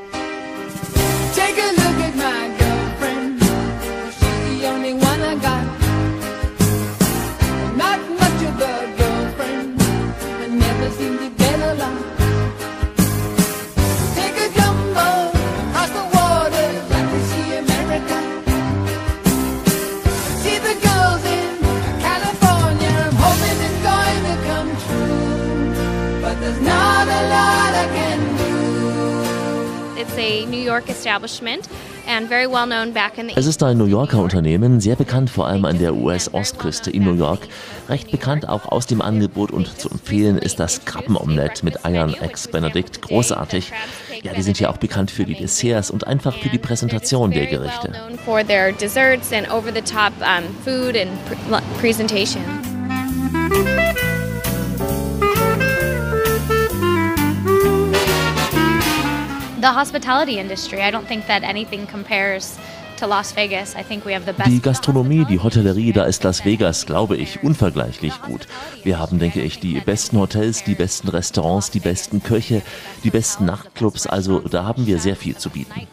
[33.36, 37.14] Es ist ein New Yorker Unternehmen, sehr bekannt vor allem an der US-Ostküste in New
[37.14, 37.48] York.
[37.90, 42.48] Recht bekannt auch aus dem Angebot und zu empfehlen ist das Krabbenomelett mit Eiern ex
[42.48, 43.02] Benedict.
[43.02, 43.72] Großartig.
[44.24, 47.48] Ja, die sind ja auch bekannt für die Desserts und einfach für die Präsentation der
[47.48, 47.94] Gerichte.
[64.46, 68.48] Die Gastronomie, die Hotellerie, da ist Las Vegas, glaube ich, unvergleichlich gut.
[68.84, 72.62] Wir haben, denke ich, die besten Hotels, die besten Restaurants, die besten Köche,
[73.04, 74.08] die besten Nachtclubs.
[74.08, 75.88] Also da haben wir sehr viel zu bieten.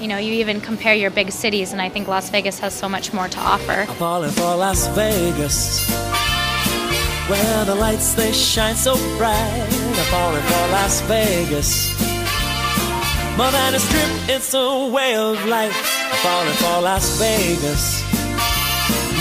[0.00, 2.88] You know, you even compare your big cities, and I think Las Vegas has so
[2.88, 3.86] much more to offer.
[3.98, 5.86] Falling for Las Vegas,
[7.28, 9.36] where the lights they shine so bright.
[9.36, 12.09] I'm falling for Las Vegas.
[13.40, 15.72] More than a strip, it's a way of life.
[16.22, 18.04] Falling for Las Vegas.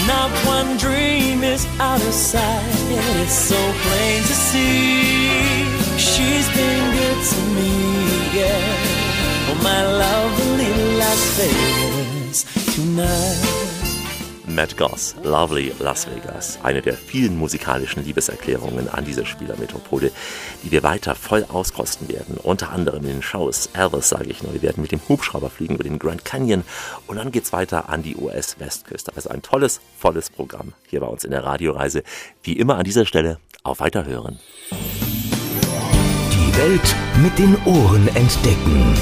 [0.07, 2.65] Not one dream is out of sight.
[3.21, 5.63] It's so plain to see.
[5.97, 7.71] She's been good to me,
[8.39, 9.51] yeah.
[9.51, 13.48] Oh, my lovely Las Vegas tonight.
[14.59, 16.59] Matt Goss, Lovely Las Vegas.
[16.63, 20.11] Eine der vielen musikalischen Liebeserklärungen an diese Spielermetropole,
[20.61, 22.35] die wir weiter voll auskosten werden.
[22.43, 23.69] Unter anderem in den Shows.
[23.71, 24.51] Elvis, sage ich nur.
[24.51, 26.65] Wir werden mit dem Hubschrauber fliegen über den Grand Canyon
[27.07, 29.13] und dann geht's weiter an die US-Westküste.
[29.15, 32.03] Also ein tolles, volles Programm hier bei uns in der Radioreise.
[32.43, 34.39] Wie immer an dieser Stelle auf Weiterhören.
[36.33, 38.93] Die Welt mit den Ohren entdecken.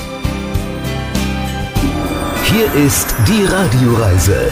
[2.44, 4.52] Hier ist die Radioreise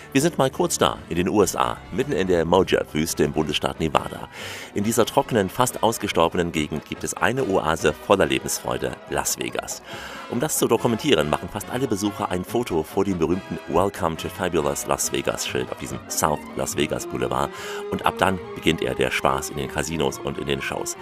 [0.13, 4.27] Wir sind mal kurz da, in den USA, mitten in der Mojave-Wüste im Bundesstaat Nevada.
[4.73, 9.81] In dieser trockenen, fast ausgestorbenen Gegend gibt es eine Oase voller Lebensfreude, Las Vegas.
[10.29, 14.27] Um das zu dokumentieren, machen fast alle Besucher ein Foto vor dem berühmten Welcome to
[14.27, 17.49] Fabulous Las Vegas Schild auf diesem South Las Vegas Boulevard
[17.91, 20.97] und ab dann beginnt er der Spaß in den Casinos und in den Shows.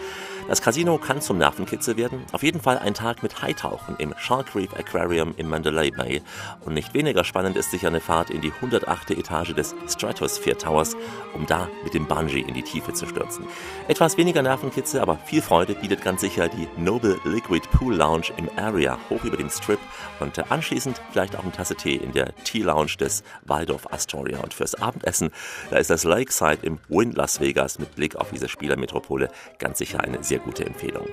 [0.49, 2.25] Das Casino kann zum Nervenkitzel werden.
[2.31, 6.23] Auf jeden Fall ein Tag mit Haitauchen im Shark Reef Aquarium im Mandalay Bay.
[6.61, 9.11] Und nicht weniger spannend ist sicher eine Fahrt in die 108.
[9.11, 10.97] Etage des Stratosphere Towers,
[11.35, 13.45] um da mit dem Bungee in die Tiefe zu stürzen.
[13.87, 18.49] Etwas weniger Nervenkitzel, aber viel Freude bietet ganz sicher die Noble Liquid Pool Lounge im
[18.57, 19.79] Area hoch über dem Strip
[20.21, 24.39] und anschließend vielleicht auch eine Tasse Tee in der Tea Lounge des Waldorf Astoria.
[24.39, 25.31] Und fürs Abendessen,
[25.69, 30.01] da ist das Lakeside im Wynn Las Vegas mit Blick auf diese Spielermetropole ganz sicher
[30.01, 31.07] eine sehr gute Empfehlung.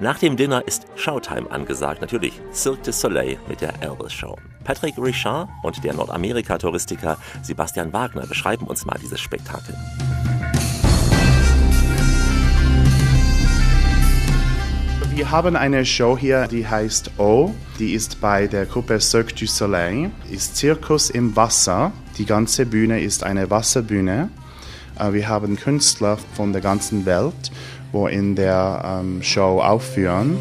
[0.00, 4.36] Nach dem Dinner ist Showtime angesagt, natürlich Cirque du Soleil mit der Elvis Show.
[4.64, 9.74] Patrick Richard und der Nordamerika-Touristiker Sebastian Wagner beschreiben uns mal dieses Spektakel.
[15.16, 17.54] Wir haben eine Show hier, die heißt O.
[17.78, 20.10] Die ist bei der Gruppe Cirque du Soleil.
[20.30, 21.90] Ist Zirkus im Wasser.
[22.18, 24.28] Die ganze Bühne ist eine Wasserbühne.
[25.00, 27.50] Äh, Wir haben Künstler von der ganzen Welt,
[27.92, 30.36] wo in der ähm, Show aufführen.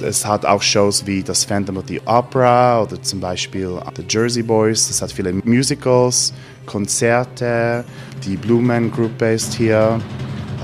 [0.00, 4.42] Es hat auch Shows wie das Phantom of the Opera oder zum Beispiel The Jersey
[4.42, 4.88] Boys.
[4.88, 6.32] Es hat viele Musicals,
[6.64, 7.84] Konzerte.
[8.24, 10.00] Die Blumen-Gruppe ist hier.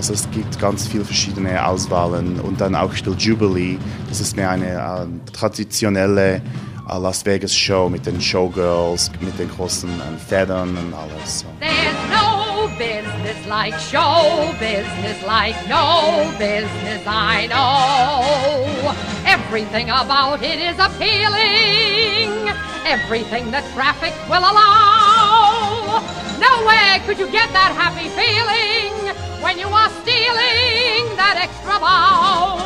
[0.01, 3.77] Also es gibt ganz viele verschiedene Auswahlen und dann auch still Jubilee.
[4.09, 9.51] Das ist mehr eine äh, traditionelle äh, Las Vegas Show mit den Showgirls, mit den
[9.51, 11.41] großen äh, Federn und alles.
[11.41, 11.49] So.
[11.61, 18.95] There's no business like show business, like no business I know.
[19.27, 22.49] Everything about it is appealing,
[22.87, 26.01] everything that traffic will allow.
[26.41, 29.00] Nowhere could you get that happy feeling
[29.43, 32.59] when you are stealing that extra bow.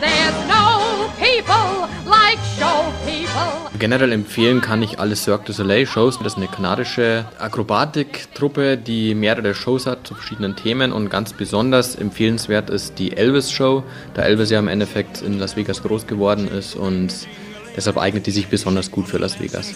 [0.00, 3.70] There's no people like show people.
[3.78, 6.18] Generell empfehlen kann ich alle Cirque du Soleil Shows.
[6.18, 11.94] Das ist eine kanadische Akrobatiktruppe, die mehrere Shows hat zu verschiedenen Themen und ganz besonders
[11.94, 13.84] empfehlenswert ist die Elvis Show,
[14.14, 17.12] da Elvis ja im Endeffekt in Las Vegas groß geworden ist und
[17.76, 19.74] deshalb eignet die sich besonders gut für Las Vegas.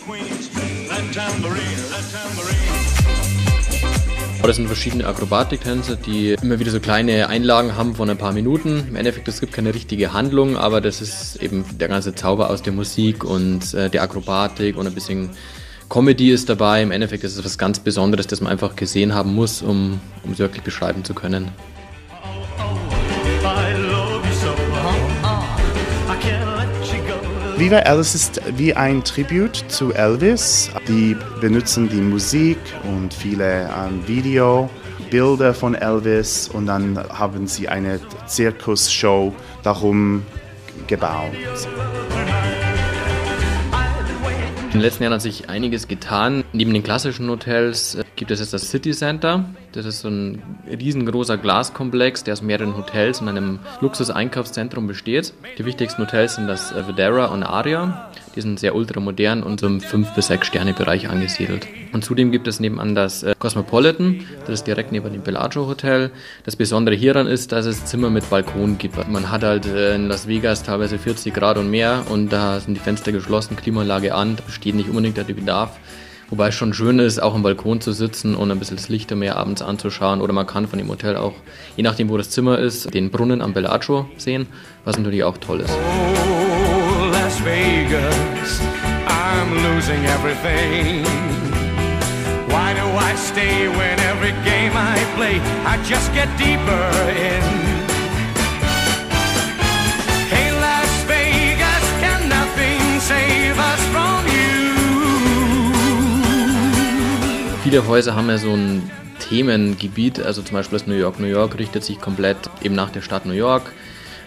[4.42, 8.84] Das sind verschiedene Akrobatiktänze, die immer wieder so kleine Einlagen haben von ein paar Minuten.
[8.88, 12.62] Im Endeffekt, es gibt keine richtige Handlung, aber das ist eben der ganze Zauber aus
[12.62, 15.30] der Musik und äh, der Akrobatik und ein bisschen
[15.88, 16.82] Comedy ist dabei.
[16.82, 20.32] Im Endeffekt ist es was ganz Besonderes, das man einfach gesehen haben muss, um, um
[20.32, 21.50] es wirklich beschreiben zu können.
[27.60, 30.70] Viva Elvis ist wie ein Tribut zu Elvis.
[30.88, 38.00] Die benutzen die Musik und viele ähm, Videobilder von Elvis und dann haben sie eine
[38.26, 40.24] Zirkusshow darum
[40.86, 41.34] gebaut.
[44.64, 46.44] In den letzten Jahren hat sich einiges getan.
[46.54, 49.46] Neben den klassischen Hotels gibt es jetzt das City Center.
[49.72, 55.32] Das ist so ein riesengroßer Glaskomplex, der aus mehreren Hotels und einem Luxus-Einkaufszentrum besteht.
[55.56, 58.10] Die wichtigsten Hotels sind das Videra und Aria.
[58.36, 61.66] Die sind sehr ultramodern und im 5- bis 6-Sterne-Bereich angesiedelt.
[61.94, 66.10] Und zudem gibt es nebenan das äh, Cosmopolitan, das ist direkt neben dem Bellagio Hotel.
[66.44, 68.96] Das Besondere hieran ist, dass es Zimmer mit Balkon gibt.
[69.08, 72.74] Man hat halt äh, in Las Vegas teilweise 40 Grad und mehr und da sind
[72.74, 75.80] die Fenster geschlossen, Klimaanlage an, da besteht nicht unbedingt der Bedarf.
[76.30, 79.10] Wobei es schon schön ist, auch am Balkon zu sitzen und ein bisschen das Licht
[79.10, 80.20] mehr abends anzuschauen.
[80.20, 81.34] Oder man kann von dem Hotel auch,
[81.76, 84.46] je nachdem wo das Zimmer ist, den Brunnen am Bellagio sehen,
[84.84, 85.70] was natürlich auch toll ist.
[85.70, 88.60] Oh, Las Vegas,
[89.08, 91.04] I'm losing everything.
[92.48, 97.69] Why do I stay when every game I play, I just get deeper in?
[107.70, 111.20] Viele Häuser haben ja so ein Themengebiet, also zum Beispiel das New York.
[111.20, 113.70] New York richtet sich komplett eben nach der Stadt New York.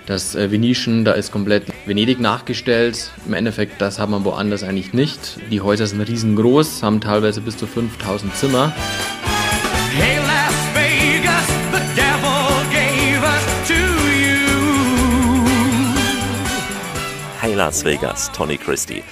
[0.06, 3.12] Das äh, Venetian, da ist komplett Venedig nachgestellt.
[3.27, 5.39] Im Endeffekt, das hat man woanders eigentlich nicht.
[5.51, 8.71] Die Häuser sind riesengroß, haben teilweise bis zu 5000 Zimmer.
[9.97, 13.73] Hey, Las Vegas, the devil gave us to
[14.21, 14.63] you.
[17.41, 19.03] Hey Las Vegas, Tony Christie.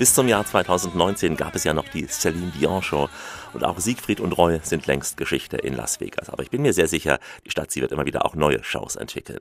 [0.00, 3.10] Bis zum Jahr 2019 gab es ja noch die Celine Dion Show
[3.52, 6.30] und auch Siegfried und Roy sind längst Geschichte in Las Vegas.
[6.30, 8.96] Aber ich bin mir sehr sicher, die Stadt, sie wird immer wieder auch neue Shows
[8.96, 9.40] entwickeln.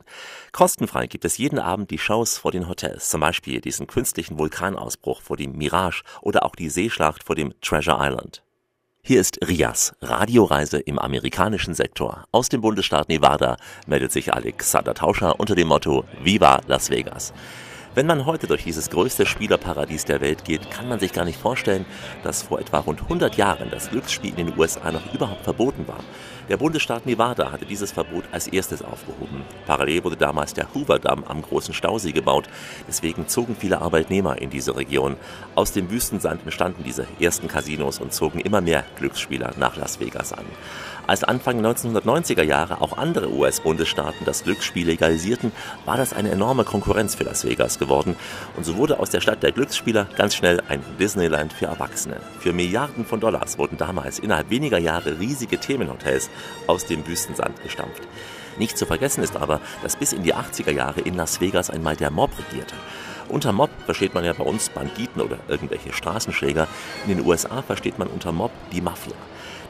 [0.52, 3.10] Kostenfrei gibt es jeden Abend die Shows vor den Hotels.
[3.10, 7.98] Zum Beispiel diesen künstlichen Vulkanausbruch vor dem Mirage oder auch die Seeschlacht vor dem Treasure
[8.00, 8.44] Island.
[9.02, 12.26] Hier ist Rias, Radioreise im amerikanischen Sektor.
[12.32, 17.34] Aus dem Bundesstaat Nevada meldet sich Alexander Tauscher unter dem Motto Viva Las Vegas.
[18.00, 21.38] Wenn man heute durch dieses größte Spielerparadies der Welt geht, kann man sich gar nicht
[21.38, 21.86] vorstellen,
[22.24, 26.00] dass vor etwa rund 100 Jahren das Glücksspiel in den USA noch überhaupt verboten war.
[26.48, 29.44] Der Bundesstaat Nevada hatte dieses Verbot als erstes aufgehoben.
[29.68, 32.48] Parallel wurde damals der Hoover-Damm am großen Stausee gebaut.
[32.88, 35.18] Deswegen zogen viele Arbeitnehmer in diese Region.
[35.56, 40.32] Aus dem Wüstensand entstanden diese ersten Casinos und zogen immer mehr Glücksspieler nach Las Vegas
[40.32, 40.46] an.
[41.10, 45.52] Als Anfang 1990er Jahre auch andere US-Bundesstaaten das Glücksspiel legalisierten,
[45.86, 48.16] war das eine enorme Konkurrenz für Las Vegas geworden.
[48.56, 52.18] Und so wurde aus der Stadt der Glücksspieler ganz schnell ein Disneyland für Erwachsene.
[52.38, 56.30] Für Milliarden von Dollars wurden damals innerhalb weniger Jahre riesige Themenhotels
[56.68, 58.04] aus dem Wüstensand gestampft.
[58.60, 61.96] Nicht zu vergessen ist aber, dass bis in die 80er Jahre in Las Vegas einmal
[61.96, 62.76] der Mob regierte.
[63.30, 66.68] Unter Mob versteht man ja bei uns Banditen oder irgendwelche Straßenschläger.
[67.08, 69.16] In den USA versteht man unter Mob die Mafia.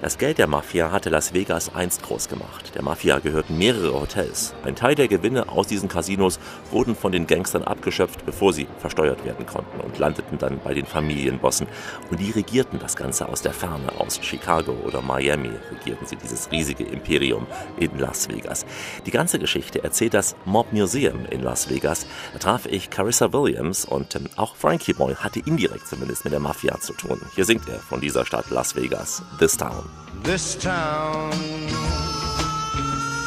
[0.01, 2.71] Das Geld der Mafia hatte Las Vegas einst groß gemacht.
[2.73, 4.53] Der Mafia gehörten mehrere Hotels.
[4.63, 6.39] Ein Teil der Gewinne aus diesen Casinos
[6.71, 10.85] wurden von den Gangstern abgeschöpft, bevor sie versteuert werden konnten und landeten dann bei den
[10.85, 11.67] Familienbossen.
[12.09, 13.91] Und die regierten das Ganze aus der Ferne.
[13.99, 17.45] Aus Chicago oder Miami regierten sie dieses riesige Imperium
[17.77, 18.65] in Las Vegas.
[19.05, 22.07] Die ganze Geschichte erzählt das Mob Museum in Las Vegas.
[22.31, 26.39] Da traf ich Carissa Williams und ähm, auch Frankie Boy hatte indirekt zumindest mit der
[26.39, 27.19] Mafia zu tun.
[27.35, 29.88] Hier singt er von dieser Stadt Las Vegas, This Town.
[30.23, 31.31] This town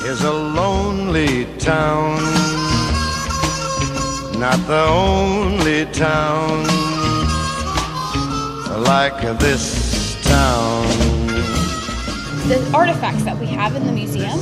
[0.05, 2.17] is a lonely town,
[4.39, 6.67] not the only town
[8.85, 10.87] like this town.
[12.49, 14.39] the artifacts that we have in the museum,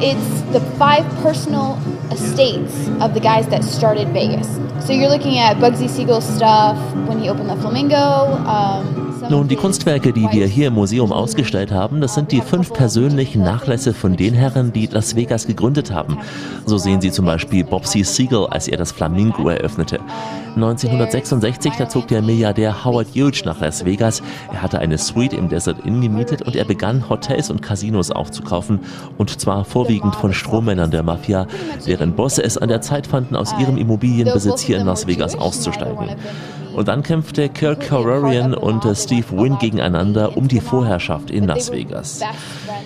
[0.00, 1.76] it's the five personal
[2.10, 4.48] estates of the guys that started Vegas.
[4.86, 7.96] So you're looking at Bugsy Siegel's stuff when he opened the Flamingo.
[7.96, 12.72] Um, Nun, die Kunstwerke, die wir hier im Museum ausgestellt haben, das sind die fünf
[12.72, 16.18] persönlichen Nachlässe von den Herren, die Las Vegas gegründet haben.
[16.66, 18.02] So sehen Sie zum Beispiel Bob C.
[18.02, 19.98] Siegel, als er das Flamingo eröffnete.
[20.54, 24.22] 1966, da zog der Milliardär Howard Hughes nach Las Vegas.
[24.52, 28.80] Er hatte eine Suite im Desert Inn gemietet und er begann, Hotels und Casinos aufzukaufen.
[29.18, 31.46] Und zwar vorwiegend von Strohmännern der Mafia,
[31.86, 36.16] deren Bosse es an der Zeit fanden, aus ihrem Immobilienbesitz hier in Las Vegas auszusteigen.
[36.74, 41.70] Und dann kämpfte Kirk Cororian und äh, Steve Wynn gegeneinander um die Vorherrschaft in Las
[41.70, 42.20] Vegas.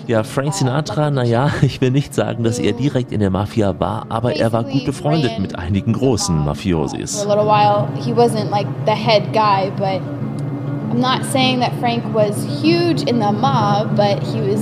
[0.05, 4.05] Ja, Frank Sinatra, naja, ich will nicht sagen, dass er direkt in der Mafia war,
[4.09, 7.25] aber er war gut befreundet mit einigen großen Mafiosis.
[7.59, 7.87] While.
[7.95, 13.19] He wasn't like the head guy, but I'm not saying that Frank was huge in
[13.19, 14.61] the mob, but he was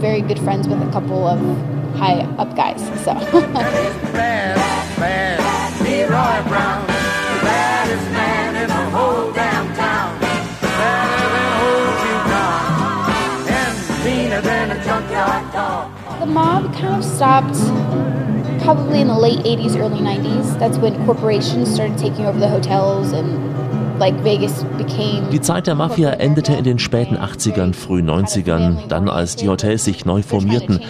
[0.00, 1.40] very good friends with a couple of
[1.96, 2.82] high up guys.
[3.04, 3.14] So.
[16.20, 17.73] The mob kind of stopped
[18.64, 20.58] probably in the late 80s, early 90s.
[20.58, 25.28] That's when corporations started taking over the hotels and like Vegas became.
[25.30, 29.84] Die Zeit der Mafia endete in den späten 80ern, frühen 90ern, dann als die Hotels
[29.84, 30.80] sich neu formierten.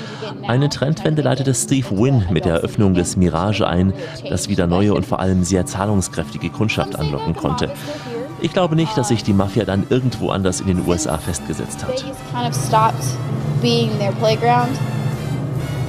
[0.47, 3.93] Eine Trendwende leitete Steve Wynn mit der Eröffnung des Mirage ein,
[4.29, 7.71] das wieder neue und vor allem sehr zahlungskräftige Kundschaft anlocken konnte.
[8.41, 12.05] Ich glaube nicht, dass sich die Mafia dann irgendwo anders in den USA festgesetzt hat.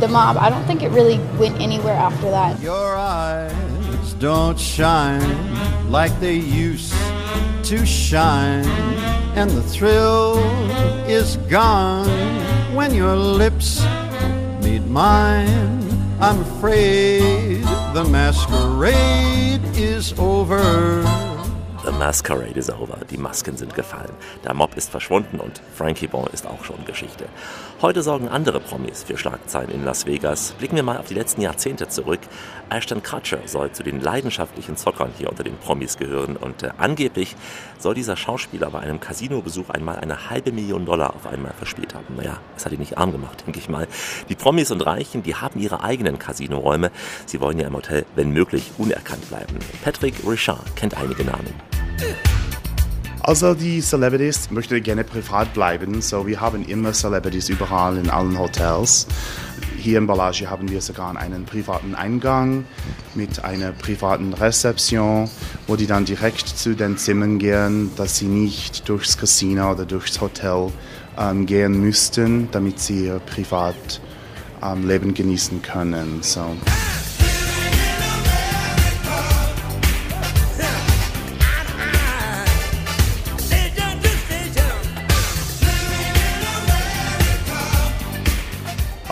[0.06, 2.62] The mob, I don't think it really went anywhere after that.
[2.62, 6.94] Your eyes don't shine like they used
[7.64, 8.68] to shine,
[9.36, 10.38] and the thrill
[11.08, 12.08] is gone
[12.76, 13.84] when your lips
[14.62, 15.82] meet mine.
[16.22, 17.64] I'm afraid
[17.96, 21.02] the masquerade is over.
[21.86, 22.98] The Masquerade is over.
[23.12, 24.10] Die Masken sind gefallen.
[24.44, 27.26] Der Mob ist verschwunden und Frankie Bon ist auch schon Geschichte.
[27.86, 30.54] Heute sorgen andere Promis für Schlagzeilen in Las Vegas.
[30.54, 32.20] Blicken wir mal auf die letzten Jahrzehnte zurück.
[32.72, 37.36] Ashton Kutcher soll zu den leidenschaftlichen Zockern hier unter den Promis gehören und äh, angeblich
[37.78, 42.16] soll dieser Schauspieler bei einem Casino-Besuch einmal eine halbe Million Dollar auf einmal verspielt haben.
[42.16, 43.88] Naja, das hat ihn nicht arm gemacht, denke ich mal.
[44.30, 46.90] Die Promis und Reichen, die haben ihre eigenen Casino-Räume.
[47.28, 49.60] Sie wollen ja im Hotel, wenn möglich, unerkannt bleiben.
[49.84, 51.54] Patrick Richard kennt einige Namen.
[53.28, 58.38] Also die Celebrities möchten gerne privat bleiben, so wir haben immer Celebrities überall in allen
[58.38, 59.08] Hotels.
[59.80, 62.66] Hier in Bellagio haben wir sogar einen privaten Eingang
[63.16, 65.28] mit einer privaten Rezeption,
[65.66, 70.22] wo die dann direkt zu den Zimmern gehen, dass sie nicht durchs Casino oder durchs
[70.22, 70.72] Hotel
[71.18, 74.04] ähm, gehen müssten, damit sie ihr Privatleben
[74.62, 76.20] ähm, Leben genießen können.
[76.22, 76.56] So.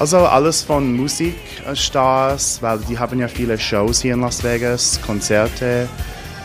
[0.04, 5.88] Also alles von Musikstars, weil die haben ja viele Shows hier in Las Vegas, Konzerte,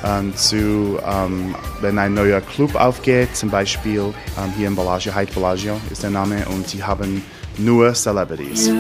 [0.07, 3.99] ähm, zu, ähm, wenn ein neuer Club aufgeht, zum Beispiel
[4.39, 7.25] ähm, hier in Bellagio, Hyde Bellagio ist der Name, und die haben
[7.59, 8.71] nur Celebrities.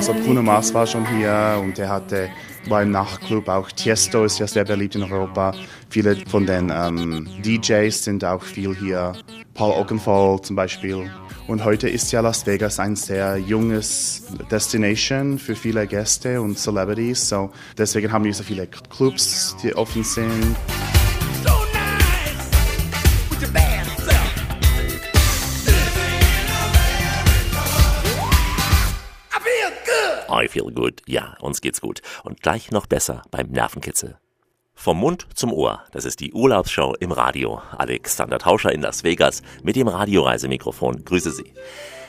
[0.00, 2.30] Also Bruno Mars war schon hier und er hatte,
[2.68, 5.52] war im Nachtclub, auch Tiesto ist ja sehr beliebt in Europa.
[5.90, 9.12] Viele von den ähm, DJs sind auch viel hier,
[9.52, 11.10] Paul Oakenfold zum Beispiel.
[11.48, 17.28] Und heute ist ja Las Vegas ein sehr junges Destination für viele Gäste und Celebrities.
[17.28, 20.56] So deswegen haben wir so viele Clubs, die offen sind.
[30.40, 31.02] I feel good.
[31.06, 32.00] Ja, uns geht's gut.
[32.24, 34.18] Und gleich noch besser beim Nervenkitzel.
[34.74, 37.60] Vom Mund zum Ohr, das ist die Urlaubsshow im Radio.
[37.76, 41.04] Alexander Tauscher in Las Vegas mit dem Radioreisemikrofon.
[41.04, 41.52] Grüße Sie.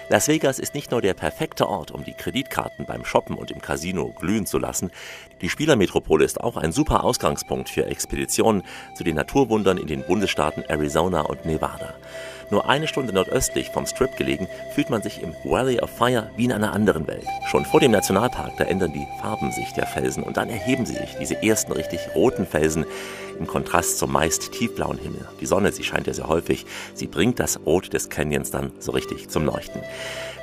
[0.10, 3.62] Las Vegas ist nicht nur der perfekte Ort, um die Kreditkarten beim Shoppen und im
[3.62, 4.92] Casino glühen zu lassen.
[5.42, 8.64] Die Spielermetropole ist auch ein super Ausgangspunkt für Expeditionen
[8.96, 11.94] zu den Naturwundern in den Bundesstaaten Arizona und Nevada.
[12.52, 16.46] Nur eine Stunde nordöstlich vom Strip gelegen, fühlt man sich im Valley of Fire wie
[16.46, 17.26] in einer anderen Welt.
[17.50, 20.96] Schon vor dem Nationalpark, da ändern die Farben sich der Felsen und dann erheben sie
[20.96, 22.86] sich, diese ersten richtig roten Felsen,
[23.42, 25.28] im Kontrast zum meist tiefblauen Himmel.
[25.40, 28.92] Die Sonne, sie scheint ja sehr häufig, sie bringt das Rot des Canyons dann so
[28.92, 29.82] richtig zum Leuchten.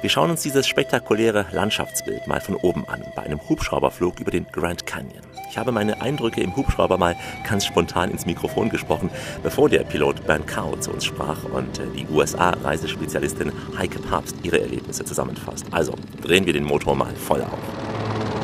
[0.01, 4.47] Wir schauen uns dieses spektakuläre Landschaftsbild mal von oben an, bei einem Hubschrauberflug über den
[4.53, 5.23] Grand Canyon.
[5.51, 7.17] Ich habe meine Eindrücke im Hubschrauber mal
[7.49, 9.11] ganz spontan ins Mikrofon gesprochen,
[9.43, 14.61] bevor der Pilot Bernd Kau zu uns sprach und äh, die USA-Reisespezialistin Heike Papst ihre
[14.61, 15.67] Erlebnisse zusammenfasst.
[15.71, 18.38] Also drehen wir den Motor mal voll auf.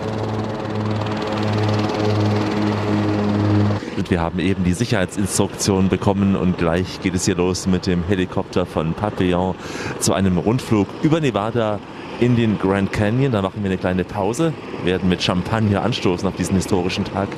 [4.04, 8.04] Und wir haben eben die Sicherheitsinstruktion bekommen und gleich geht es hier los mit dem
[8.04, 9.54] Helikopter von Papillon
[9.98, 11.80] zu einem Rundflug über Nevada
[12.20, 13.32] in den Grand Canyon.
[13.32, 14.52] Da machen wir eine kleine Pause,
[14.84, 17.30] werden mit Champagner anstoßen auf diesen historischen Tag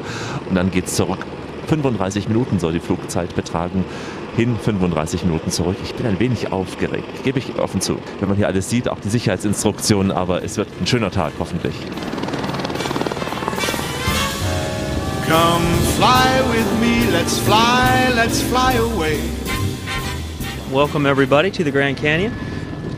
[0.49, 1.25] und dann geht's zurück.
[1.69, 3.85] 35 Minuten soll die Flugzeit betragen.
[4.37, 5.77] Hin 35 Minuten zurück.
[5.85, 7.99] Ich bin ein wenig aufgeregt, gebe ich offen zu.
[8.19, 11.77] Wenn man hier alles sieht, auch die Sicherheitsinstruktionen, aber es wird ein schöner Tag, hoffentlich.
[15.27, 15.66] Come
[15.97, 19.20] fly with me, let's fly, let's fly away.
[20.70, 22.33] Welcome, everybody, to the Grand Canyon,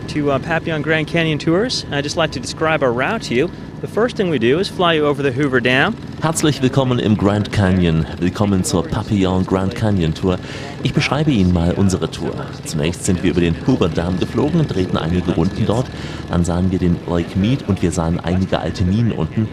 [0.09, 1.87] to uh, Papillon Grand Canyon Tours.
[1.91, 3.51] I'd just like to describe our route to you.
[3.81, 5.97] The first thing we do is fly you over the Hoover Dam.
[6.20, 8.05] Herzlich willkommen im Grand Canyon.
[8.18, 10.39] Willkommen zur Papillon Grand Canyon Tour.
[10.83, 12.35] Ich beschreibe Ihnen mal unsere Tour.
[12.66, 15.87] Zunächst sind wir über den Hoover Dam geflogen, drehten einige Runden dort.
[16.29, 19.49] Dann sahen wir den Lake Mead und wir sahen einige alte Minen unten.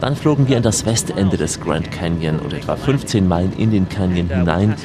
[0.00, 3.88] Dann flogen wir in das Westende des Grand Canyon und etwa 15 Meilen in den
[3.88, 4.76] Canyon hinein.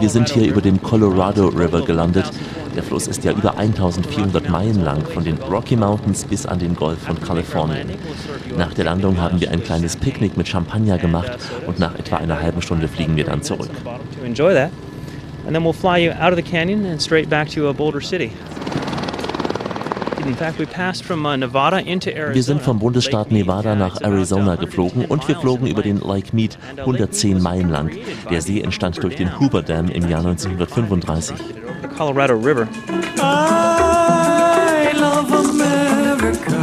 [0.00, 2.30] Wir sind hier über dem Colorado River gelandet.
[2.74, 6.74] Der Fluss ist ja über 1400 Meilen lang, von den Rocky Mountains bis an den
[6.74, 7.88] Golf von Kalifornien.
[8.56, 11.32] Nach der Landung haben wir ein kleines Picknick mit Champagner gemacht
[11.66, 13.70] und nach etwa einer halben Stunde fliegen wir dann zurück.
[14.24, 14.72] In fact,
[15.40, 16.40] we passed from uh, Nevada
[17.52, 18.84] into Arizona.
[22.32, 26.58] Wir sind vom Bundesstaat Nevada nach Arizona geflogen und wir flogen über den Lake Mead
[26.78, 27.90] 110 Meilen lang.
[28.30, 31.36] Der See entstand durch den Hoover Dam im Jahr 1935.
[31.88, 32.68] the Colorado River.
[33.18, 36.62] I love America.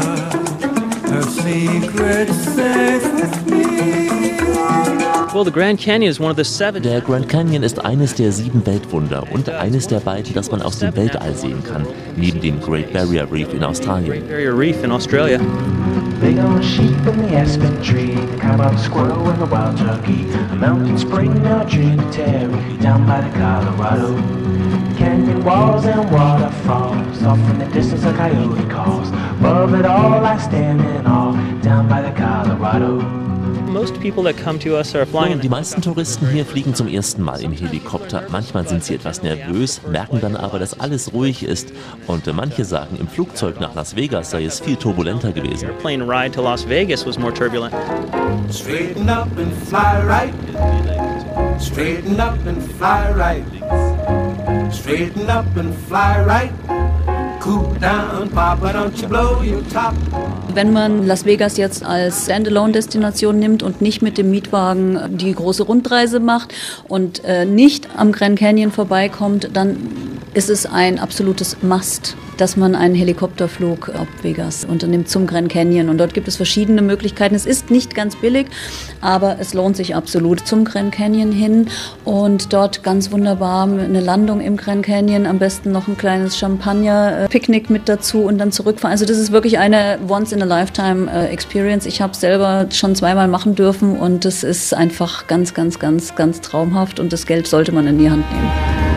[1.09, 4.30] Her secret's safe with me.
[5.33, 6.83] Well, the Grand Canyon is one of the seven.
[6.83, 10.79] Der Grand Canyon ist eines der sieben Weltwunder und eines der beiden, das man aus
[10.79, 14.27] dem Weltall sehen kann, neben dem Great Barrier Reef in Australien.
[14.27, 15.39] Barrier Reef in Australia.
[16.19, 20.55] Big on sheep in the aspen tree, the cowboy squirrel and the wild turkey, a
[20.55, 24.17] mountain spring now tributary down by the Colorado.
[24.97, 29.07] Canyon walls and waterfalls, off in the distance a coyote calls.
[29.39, 32.99] Above it all I stand in awe, down by the Colorado.
[33.71, 35.39] Most people that come to us are flying.
[35.39, 38.23] Die meisten Touristen hier fliegen zum ersten Mal im Helikopter.
[38.29, 41.71] Manchmal sind sie etwas nervös, merken dann aber, dass alles ruhig ist.
[42.05, 45.69] Und manche sagen, im Flugzeug nach Las Vegas sei es viel turbulenter gewesen.
[45.79, 47.73] Plane ride to Las Vegas was more turbulent.
[48.49, 50.33] Straighten up and fly right.
[51.57, 53.45] Straighten up and fly right.
[54.73, 56.51] Straighten up and fly right.
[60.53, 65.63] Wenn man Las Vegas jetzt als Standalone-Destination nimmt und nicht mit dem Mietwagen die große
[65.63, 66.53] Rundreise macht
[66.87, 69.77] und äh, nicht am Grand Canyon vorbeikommt, dann
[70.33, 75.89] ist es ein absolutes Must, dass man einen Helikopterflug ab Vegas unternimmt zum Grand Canyon.
[75.89, 77.35] Und dort gibt es verschiedene Möglichkeiten.
[77.35, 78.47] Es ist nicht ganz billig,
[79.01, 81.67] aber es lohnt sich absolut zum Grand Canyon hin
[82.05, 87.69] und dort ganz wunderbar eine Landung im Grand Canyon, am besten noch ein kleines Champagner-Picknick
[87.69, 88.93] mit dazu und dann zurückfahren.
[88.93, 91.85] Also das ist wirklich eine Once-in-a-Lifetime-Experience.
[91.85, 96.15] Ich habe es selber schon zweimal machen dürfen und es ist einfach ganz, ganz, ganz,
[96.15, 98.90] ganz traumhaft und das Geld sollte man in die Hand nehmen.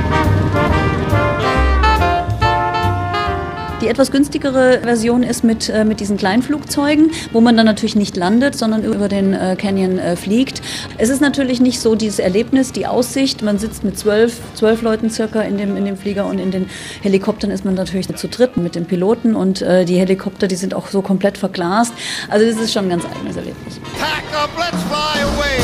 [3.85, 7.97] Die etwas günstigere Version ist mit, äh, mit diesen kleinen Flugzeugen, wo man dann natürlich
[7.97, 10.62] nicht landet, sondern über den äh, Canyon äh, fliegt.
[10.97, 13.43] Es ist natürlich nicht so dieses Erlebnis, die Aussicht.
[13.43, 16.70] Man sitzt mit zwölf, zwölf Leuten circa in dem, in dem Flieger und in den
[17.03, 20.72] Helikoptern ist man natürlich zu dritt mit den Piloten und äh, die Helikopter, die sind
[20.72, 21.93] auch so komplett verglast.
[22.30, 23.80] Also das ist schon ein ganz eigenes Erlebnis.
[24.01, 25.64] Pack up, let's fly away.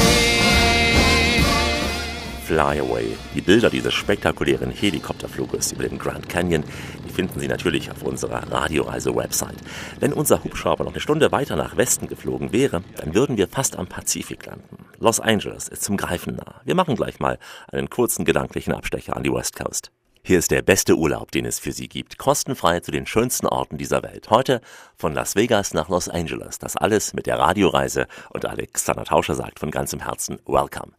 [2.50, 3.16] Fly Away.
[3.36, 6.64] Die Bilder dieses spektakulären Helikopterfluges über den Grand Canyon,
[7.06, 9.58] die finden Sie natürlich auf unserer Radioreise-Website.
[10.00, 13.78] Wenn unser Hubschrauber noch eine Stunde weiter nach Westen geflogen wäre, dann würden wir fast
[13.78, 14.84] am Pazifik landen.
[14.98, 16.60] Los Angeles ist zum Greifen nah.
[16.64, 17.38] Wir machen gleich mal
[17.70, 19.92] einen kurzen gedanklichen Abstecher an die West Coast.
[20.24, 22.18] Hier ist der beste Urlaub, den es für Sie gibt.
[22.18, 24.28] Kostenfrei zu den schönsten Orten dieser Welt.
[24.28, 24.60] Heute
[24.96, 26.58] von Las Vegas nach Los Angeles.
[26.58, 28.08] Das alles mit der Radioreise.
[28.30, 30.94] Und Alexander Tauscher sagt von ganzem Herzen Welcome.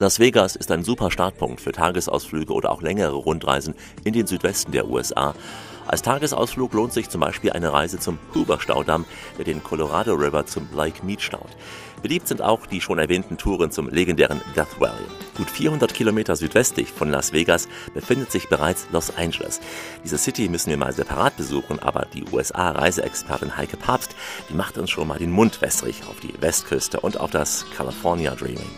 [0.00, 4.72] Las Vegas ist ein super Startpunkt für Tagesausflüge oder auch längere Rundreisen in den Südwesten
[4.72, 5.34] der USA.
[5.86, 9.04] Als Tagesausflug lohnt sich zum Beispiel eine Reise zum Hoover-Staudamm,
[9.38, 11.50] der den Colorado River zum Lake Mead staut.
[12.02, 15.04] Beliebt sind auch die schon erwähnten Touren zum legendären Death Valley.
[15.36, 19.60] Gut 400 Kilometer südwestlich von Las Vegas befindet sich bereits Los Angeles.
[20.02, 24.16] Diese City müssen wir mal separat besuchen, aber die USA-Reiseexpertin Heike Papst,
[24.50, 28.34] die macht uns schon mal den Mund wässrig auf die Westküste und auf das California
[28.34, 28.70] Dreaming.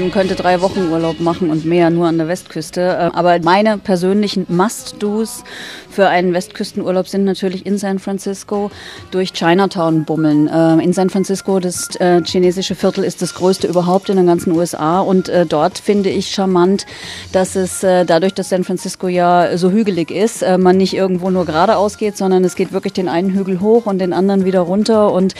[0.00, 2.80] Man könnte drei Wochen Urlaub machen und mehr nur an der Westküste.
[2.80, 5.42] Äh, Aber meine persönlichen Must-Dos
[5.90, 8.70] für einen Westküstenurlaub sind natürlich in San Francisco
[9.10, 10.48] durch Chinatown bummeln.
[10.48, 14.52] Äh, In San Francisco, das äh, chinesische Viertel, ist das größte überhaupt in den ganzen
[14.52, 15.00] USA.
[15.00, 16.86] Und äh, dort finde ich charmant,
[17.32, 21.30] dass es äh, dadurch, dass San Francisco ja so hügelig ist, äh, man nicht irgendwo
[21.30, 24.60] nur geradeaus geht, sondern es geht wirklich den einen Hügel hoch und den anderen wieder
[24.60, 25.12] runter.
[25.12, 25.34] Und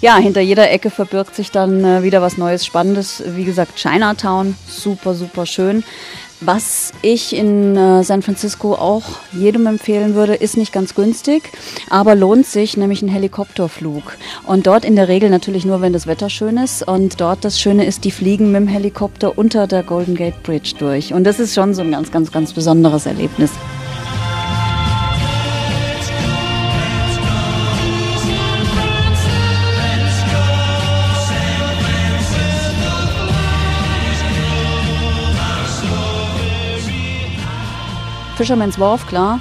[0.00, 3.22] ja, hinter jeder Ecke verbirgt sich dann äh, wieder was Neues, Spannendes.
[3.34, 5.84] Wie gesagt, Chinatown, super, super schön.
[6.46, 11.50] Was ich in äh, San Francisco auch jedem empfehlen würde, ist nicht ganz günstig,
[11.88, 14.18] aber lohnt sich, nämlich ein Helikopterflug.
[14.46, 16.86] Und dort in der Regel natürlich nur, wenn das Wetter schön ist.
[16.86, 20.74] Und dort das Schöne ist, die fliegen mit dem Helikopter unter der Golden Gate Bridge
[20.78, 21.14] durch.
[21.14, 23.50] Und das ist schon so ein ganz, ganz, ganz besonderes Erlebnis.
[38.44, 39.40] Fisherman's Wharf, klar.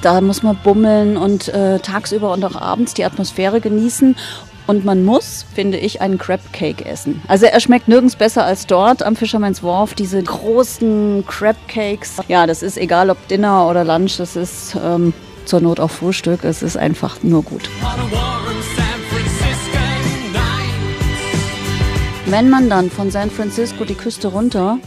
[0.00, 4.16] Da muss man bummeln und äh, tagsüber und auch abends die Atmosphäre genießen.
[4.66, 7.22] Und man muss, finde ich, einen Crab Cake essen.
[7.28, 9.94] Also er schmeckt nirgends besser als dort am Fisherman's Wharf.
[9.94, 12.16] Diese großen Crab Cakes.
[12.26, 15.14] Ja, das ist egal ob Dinner oder Lunch, das ist ähm,
[15.44, 16.42] zur Not auch Frühstück.
[16.42, 17.70] Es ist einfach nur gut.
[22.26, 24.78] Wenn man dann von San Francisco die Küste runter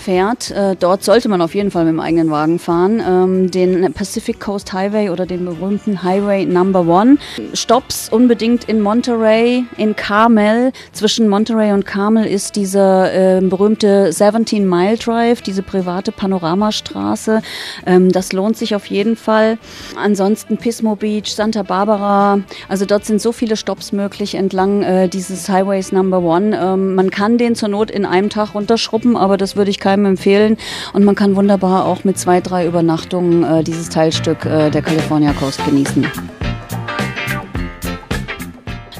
[0.00, 3.92] fährt, äh, dort sollte man auf jeden Fall mit dem eigenen Wagen fahren, ähm, den
[3.92, 7.18] Pacific Coast Highway oder den berühmten Highway Number One.
[7.54, 10.72] Stops unbedingt in Monterey, in Carmel.
[10.92, 17.42] Zwischen Monterey und Carmel ist dieser äh, berühmte 17 Mile Drive, diese private Panoramastraße.
[17.86, 19.58] Ähm, das lohnt sich auf jeden Fall.
[19.96, 22.40] Ansonsten Pismo Beach, Santa Barbara.
[22.68, 26.58] Also dort sind so viele Stops möglich entlang äh, dieses Highways Number One.
[26.58, 30.06] Ähm, man kann den zur Not in einem Tag runterschruppen, aber das würde ich keinem
[30.06, 30.56] empfehlen.
[30.92, 35.32] Und man kann wunderbar auch mit zwei, drei Übernachtungen äh, dieses Teilstück äh, der California
[35.32, 36.06] Coast genießen.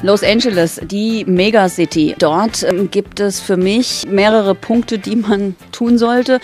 [0.03, 2.15] Los Angeles, die Megacity.
[2.17, 6.39] Dort ähm, gibt es für mich mehrere Punkte, die man tun sollte.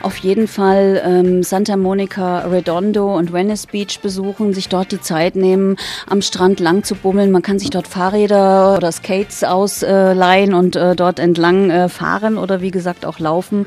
[0.00, 5.36] Auf jeden Fall ähm, Santa Monica, Redondo und Venice Beach besuchen, sich dort die Zeit
[5.36, 5.76] nehmen,
[6.08, 7.30] am Strand lang zu bummeln.
[7.30, 12.62] Man kann sich dort Fahrräder oder Skates ausleihen und äh, dort entlang äh, fahren oder
[12.62, 13.66] wie gesagt auch laufen.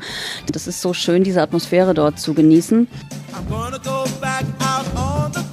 [0.50, 2.88] Das ist so schön, diese Atmosphäre dort zu genießen.
[3.32, 5.45] I'm gonna go back out on the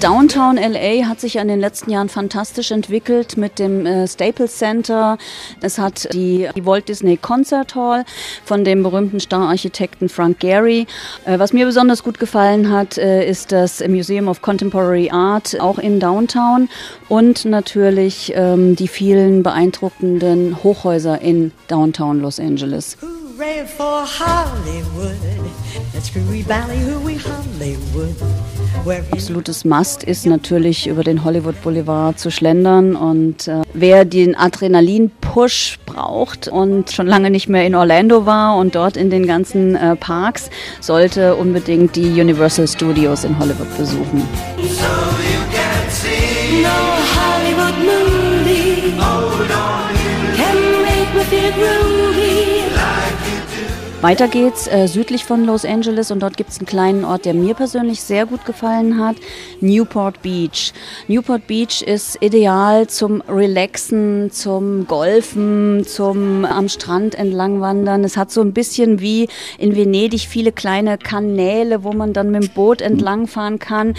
[0.00, 5.16] Downtown LA hat sich in den letzten Jahren fantastisch entwickelt mit dem äh, Staples Center.
[5.60, 8.04] Es hat die, die Walt Disney Concert Hall
[8.44, 10.86] von dem berühmten Stararchitekten Frank Gehry.
[11.24, 15.78] Äh, was mir besonders gut gefallen hat, äh, ist das Museum of Contemporary Art auch
[15.78, 16.68] in Downtown
[17.08, 22.98] und natürlich ähm, die vielen beeindruckenden Hochhäuser in Downtown Los Angeles.
[23.36, 25.18] Hooray for Hollywood.
[25.92, 28.14] That's Screwy Valley, hooey Hollywood.
[29.12, 35.80] Absolutes Must ist natürlich über den Hollywood Boulevard zu schlendern und äh, wer den Adrenalin-Push
[35.84, 39.96] braucht und schon lange nicht mehr in Orlando war und dort in den ganzen äh,
[39.96, 40.48] Parks,
[40.80, 44.22] sollte unbedingt die Universal Studios in Hollywood besuchen.
[44.56, 45.35] No
[54.02, 57.54] Weiter geht's äh, südlich von Los Angeles und dort gibt's einen kleinen Ort, der mir
[57.54, 59.16] persönlich sehr gut gefallen hat,
[59.60, 60.74] Newport Beach.
[61.08, 68.04] Newport Beach ist ideal zum Relaxen, zum Golfen, zum am Strand entlangwandern.
[68.04, 69.28] Es hat so ein bisschen wie
[69.58, 73.94] in Venedig viele kleine Kanäle, wo man dann mit dem Boot entlangfahren kann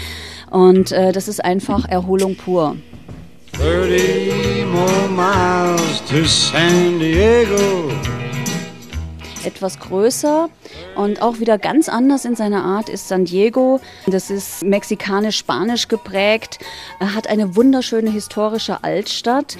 [0.50, 2.76] und äh, das ist einfach Erholung pur.
[3.58, 8.27] 30 more miles to San Diego.
[9.48, 10.48] Etwas größer
[10.94, 13.80] und auch wieder ganz anders in seiner Art ist San Diego.
[14.06, 16.58] Das ist mexikanisch-spanisch geprägt,
[17.00, 19.56] hat eine wunderschöne historische Altstadt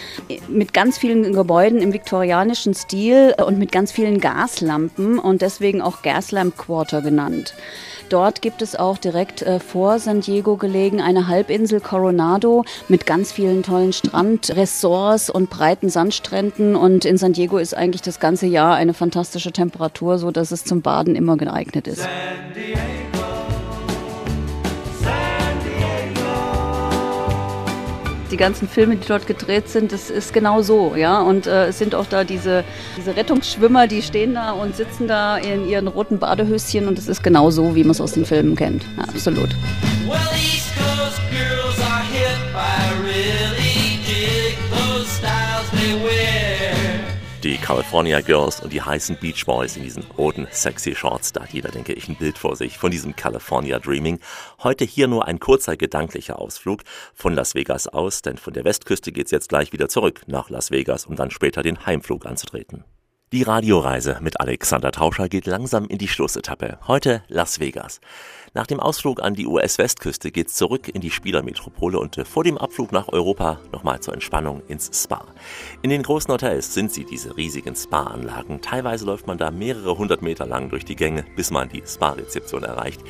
[0.47, 6.03] mit ganz vielen Gebäuden im viktorianischen Stil und mit ganz vielen Gaslampen und deswegen auch
[6.03, 7.55] Gaslamp Quarter genannt.
[8.09, 13.33] Dort gibt es auch direkt äh, vor San Diego gelegen eine Halbinsel Coronado mit ganz
[13.33, 16.75] vielen tollen Strandressorts und breiten Sandstränden.
[16.75, 20.65] Und in San Diego ist eigentlich das ganze Jahr eine fantastische Temperatur, so dass es
[20.65, 22.09] zum Baden immer geeignet ist.
[28.31, 31.21] Die ganzen Filme, die dort gedreht sind, das ist genau so, ja.
[31.21, 32.65] Und äh, es sind auch da diese,
[32.97, 37.23] diese Rettungsschwimmer, die stehen da und sitzen da in ihren roten Badehöschen und es ist
[37.23, 38.85] genau so, wie man es aus den Filmen kennt.
[38.97, 39.51] Ja, absolut.
[40.07, 40.19] Well,
[47.49, 51.33] Die California Girls und die heißen Beach Boys in diesen roten sexy Shorts.
[51.33, 54.21] Da hat jeder, denke ich, ein Bild vor sich von diesem California Dreaming.
[54.63, 56.83] Heute hier nur ein kurzer gedanklicher Ausflug
[57.15, 60.71] von Las Vegas aus, denn von der Westküste geht's jetzt gleich wieder zurück nach Las
[60.71, 62.85] Vegas, um dann später den Heimflug anzutreten.
[63.33, 66.79] Die Radioreise mit Alexander Tauscher geht langsam in die Schlussetappe.
[66.87, 68.03] Heute Las Vegas.
[68.55, 72.57] Nach dem Ausflug an die US-Westküste geht's zurück in die Spielermetropole und äh, vor dem
[72.57, 75.27] Abflug nach Europa nochmal zur Entspannung ins Spa.
[75.83, 78.61] In den großen Hotels sind sie diese riesigen Spa-Anlagen.
[78.63, 82.65] Teilweise läuft man da mehrere hundert Meter lang durch die Gänge, bis man die Spa-Rezeption
[82.65, 83.03] erreicht.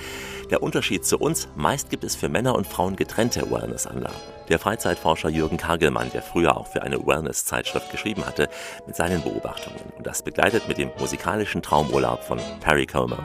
[0.50, 4.16] Der Unterschied zu uns, meist gibt es für Männer und Frauen getrennte Wellness-Anlagen.
[4.48, 8.48] Der Freizeitforscher Jürgen Kagelmann, der früher auch für eine Wellness-Zeitschrift geschrieben hatte,
[8.86, 9.78] mit seinen Beobachtungen.
[9.96, 13.18] Und das begleitet mit dem musikalischen Traumurlaub von Perry Como.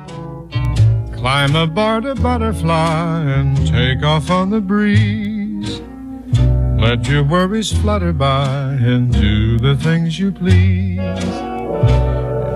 [1.23, 5.79] Climb aboard a butterfly and take off on the breeze.
[6.77, 10.99] Let your worries flutter by and do the things you please.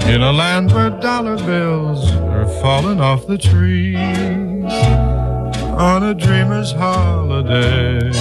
[0.03, 3.95] In a land where dollar bills are falling off the trees.
[5.79, 8.11] On a dreamer's holiday.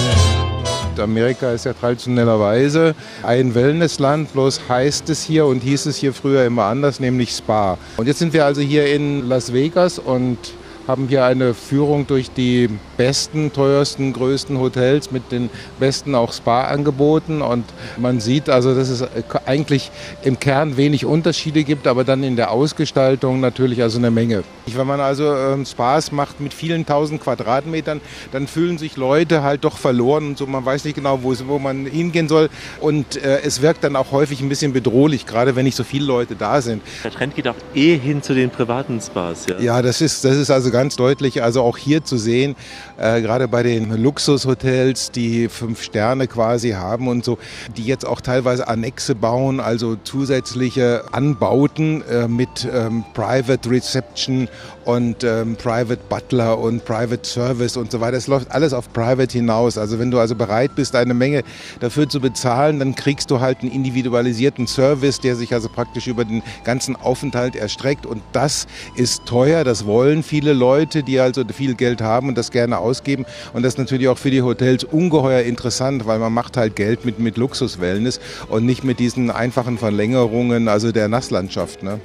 [1.01, 6.45] Amerika ist ja traditionellerweise ein Wellnessland, bloß heißt es hier und hieß es hier früher
[6.45, 7.79] immer anders, nämlich Spa.
[7.97, 10.39] Und jetzt sind wir also hier in Las Vegas und
[10.87, 17.43] haben hier eine Führung durch die besten, teuersten, größten Hotels mit den besten auch Spa-Angeboten.
[17.43, 17.65] Und
[17.97, 19.05] man sieht also, dass es
[19.47, 19.91] eigentlich
[20.23, 24.45] im Kern wenig Unterschiede gibt, aber dann in der Ausgestaltung natürlich also eine Menge.
[24.67, 28.01] Wenn man also ähm, Spas macht mit vielen tausend Quadratmetern,
[28.33, 30.47] dann fühlen sich Leute halt doch verloren und so.
[30.47, 32.49] Man weiß nicht genau, wo, wo man hingehen soll.
[32.81, 36.07] Und äh, es wirkt dann auch häufig ein bisschen bedrohlich, gerade wenn nicht so viele
[36.07, 36.83] Leute da sind.
[37.05, 39.47] Der Trend geht auch eh hin zu den privaten Spas.
[39.47, 42.55] Ja, Ja, das ist, das ist also ganz deutlich, also auch hier zu sehen,
[42.99, 47.39] äh, gerade bei den Luxushotels, die fünf Sterne quasi haben und so,
[47.77, 54.49] die jetzt auch teilweise Annexe bauen, also zusätzliche Anbauten äh, mit ähm, Private Reception
[54.85, 58.17] und ähm, Private Butler und Private Service und so weiter.
[58.17, 59.79] Es läuft alles auf Private hinaus.
[59.79, 61.43] Also wenn du also bereit bist, eine Menge
[61.81, 66.25] dafür zu bezahlen, dann kriegst du halt einen individualisierten Service, der sich also praktisch über
[66.25, 68.07] den ganzen Aufenthalt erstreckt.
[68.07, 72.51] Und das ist teuer, das wollen viele Leute, die also viel Geld haben und das
[72.51, 73.25] gerne ausgeben.
[73.53, 77.05] Und das ist natürlich auch für die Hotels ungeheuer interessant, weil man macht halt Geld
[77.05, 81.83] mit, mit Luxus-Wellness und nicht mit diesen einfachen Verlängerungen, also der Nasslandschaft.
[81.83, 82.01] Ne?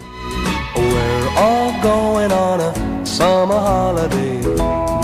[0.75, 4.39] We're all going on a summer holiday.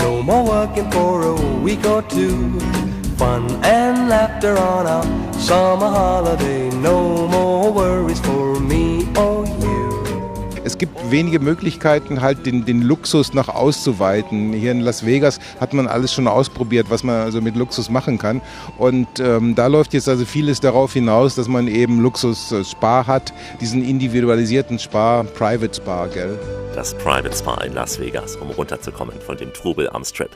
[0.00, 2.58] No more working for a week or two.
[3.16, 5.04] Fun and laughter on our
[5.34, 6.70] summer holiday.
[6.70, 9.57] No more worries for me or you.
[10.78, 14.52] Es gibt wenige Möglichkeiten, halt den, den Luxus noch auszuweiten.
[14.52, 18.16] Hier in Las Vegas hat man alles schon ausprobiert, was man also mit Luxus machen
[18.16, 18.40] kann.
[18.76, 23.82] Und ähm, da läuft jetzt also vieles darauf hinaus, dass man eben Luxus-Spa hat, diesen
[23.82, 26.38] individualisierten Spa, Private Spa, gell?
[26.76, 30.30] Das Private Spa in Las Vegas, um runterzukommen von dem Trubel am Strip.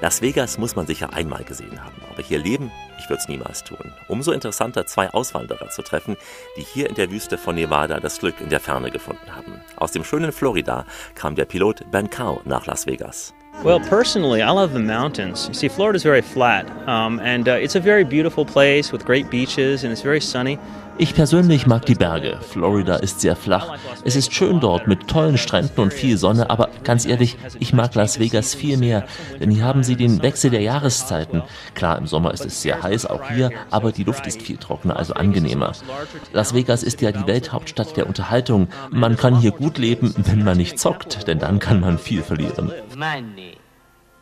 [0.00, 3.64] Las Vegas muss man sicher einmal gesehen haben, aber hier leben, ich würde es niemals
[3.64, 3.92] tun.
[4.08, 6.16] Umso interessanter, zwei Auswanderer zu treffen,
[6.56, 9.60] die hier in der Wüste von Nevada das Glück in der Ferne gefunden haben.
[9.76, 10.84] Aus dem schönen Florida
[11.14, 13.32] kam der Pilot Ben Cow nach Las Vegas.
[13.64, 15.48] Well, personally, I love the mountains.
[15.48, 19.30] You see, Florida's very flat, um, and uh, it's a very beautiful place with great
[19.30, 20.60] beaches, and it's very sunny.
[21.00, 22.38] Ich persönlich mag die Berge.
[22.40, 23.78] Florida ist sehr flach.
[24.04, 27.94] Es ist schön dort mit tollen Stränden und viel Sonne, aber ganz ehrlich, ich mag
[27.94, 29.04] Las Vegas viel mehr,
[29.40, 31.42] denn hier haben sie den Wechsel der Jahreszeiten.
[31.74, 34.96] Klar, im Sommer ist es sehr heiß, auch hier, aber die Luft ist viel trockener,
[34.96, 35.72] also angenehmer.
[36.32, 38.68] Las Vegas ist ja die Welthauptstadt der Unterhaltung.
[38.90, 42.72] Man kann hier gut leben, wenn man nicht zockt, denn dann kann man viel verlieren.
[42.96, 43.57] Money.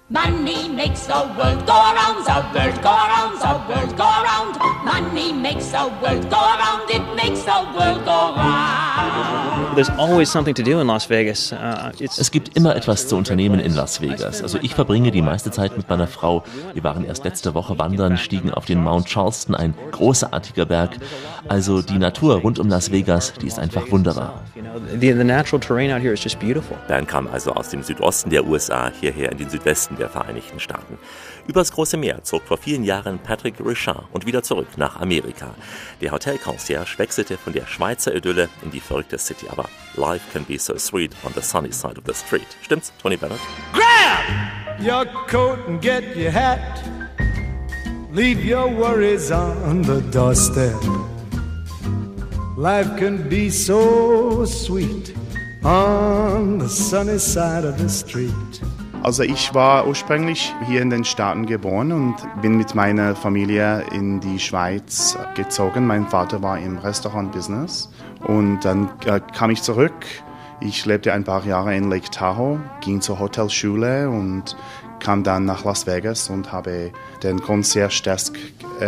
[0.08, 4.54] Money makes the world go around, the world go around, the world go around.
[4.84, 9.74] Money makes the world go around, it makes the world go round.
[9.76, 11.52] There's always something to do in Las Vegas.
[11.52, 14.42] Uh, Es gibt immer etwas zu unternehmen in Las Vegas.
[14.42, 16.44] Also ich verbringe die meiste Zeit mit meiner Frau.
[16.72, 20.90] Wir waren erst letzte Woche wandern, stiegen auf den Mount Charleston, ein großartiger Berg.
[21.48, 24.40] Also die Natur rund um Las Vegas, die ist einfach wunderbar.
[24.54, 26.76] you know, the, the natural terrain out here is just beautiful.
[26.86, 30.98] Bern kam also aus dem Südosten der USA hierher in den Südwesten der Vereinigten Staaten.
[31.46, 35.54] Übers große Meer zog vor vielen Jahren Patrick Richard und wieder zurück nach Amerika.
[36.00, 39.46] Der Hotelconcierge wechselte von der Schweizer Idylle in die verrückte City.
[39.48, 42.46] Aber life can be so sweet on the sunny side of the street.
[42.62, 43.40] Stimmt's, Tony Bennett?
[43.72, 46.82] Grab your coat and get your hat.
[48.12, 50.74] Leave your worries on the doorstep.
[52.56, 55.14] Life can be so sweet
[55.62, 58.32] on the sunny side of the street.
[59.06, 64.18] Also ich war ursprünglich hier in den Staaten geboren und bin mit meiner Familie in
[64.18, 65.86] die Schweiz gezogen.
[65.86, 67.88] Mein Vater war im Restaurant-Business
[68.26, 69.94] und dann äh, kam ich zurück.
[70.58, 74.56] Ich lebte ein paar Jahre in Lake Tahoe, ging zur Hotelschule und
[74.98, 76.90] kam dann nach Las Vegas und habe
[77.22, 78.36] den Concierge Desk
[78.80, 78.86] äh,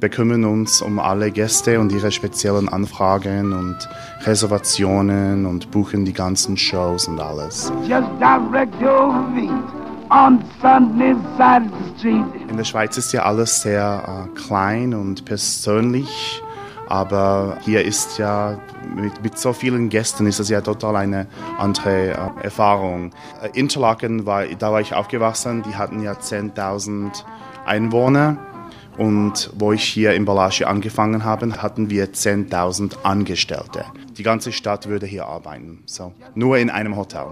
[0.00, 3.76] bekümmern uns um alle Gäste und ihre speziellen Anfragen und
[4.24, 7.72] Reservationen und buchen die ganzen Shows und alles.
[7.86, 9.50] Just direct your feet
[10.10, 12.24] on Sunday's side of the street.
[12.50, 16.42] In der Schweiz ist ja alles sehr äh, klein und persönlich,
[16.88, 18.58] aber hier ist ja
[18.96, 21.26] mit, mit so vielen Gästen ist es ja total eine
[21.58, 23.12] andere äh, Erfahrung.
[23.42, 27.24] Äh, Interlaken war, da war ich aufgewachsen, die hatten ja 10.000
[27.66, 28.49] Einwohner.
[28.96, 33.84] Und wo ich hier in Balaschi angefangen habe, hatten wir 10.000 Angestellte.
[34.16, 37.26] Die ganze Stadt würde hier arbeiten, so nur in einem Hotel.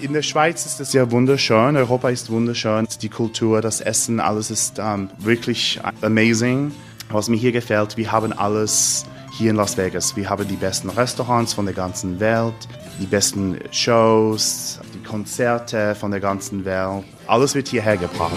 [0.00, 4.50] In der Schweiz ist es ja wunderschön, Europa ist wunderschön, die Kultur, das Essen, alles
[4.50, 6.70] ist ähm, wirklich amazing.
[7.10, 10.16] Was mir hier gefällt, wir haben alles hier in Las Vegas.
[10.16, 12.54] Wir haben die besten Restaurants von der ganzen Welt,
[13.00, 17.04] die besten Shows, Konzerte von der ganzen Welt.
[17.26, 18.36] Alles wird hierher gebracht.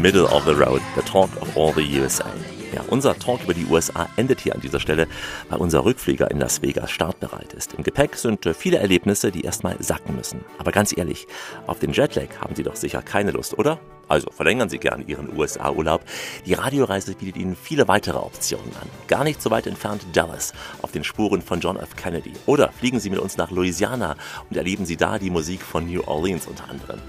[0.00, 2.24] Middle of the Road, the Talk of all the USA.
[2.72, 5.08] Ja, unser Talk über die USA endet hier an dieser Stelle,
[5.48, 7.74] weil unser Rückflieger in Las Vegas startbereit ist.
[7.74, 10.44] Im Gepäck sind äh, viele Erlebnisse, die erstmal sacken müssen.
[10.58, 11.26] Aber ganz ehrlich,
[11.66, 13.80] auf den Jetlag haben Sie doch sicher keine Lust, oder?
[14.06, 16.02] Also verlängern Sie gern Ihren USA-Urlaub.
[16.44, 18.88] Die Radioreise bietet Ihnen viele weitere Optionen an.
[19.06, 20.52] Gar nicht so weit entfernt Dallas,
[20.82, 21.94] auf den Spuren von John F.
[21.94, 22.32] Kennedy.
[22.46, 24.16] Oder fliegen Sie mit uns nach Louisiana
[24.48, 27.00] und erleben Sie da die Musik von New Orleans unter anderem.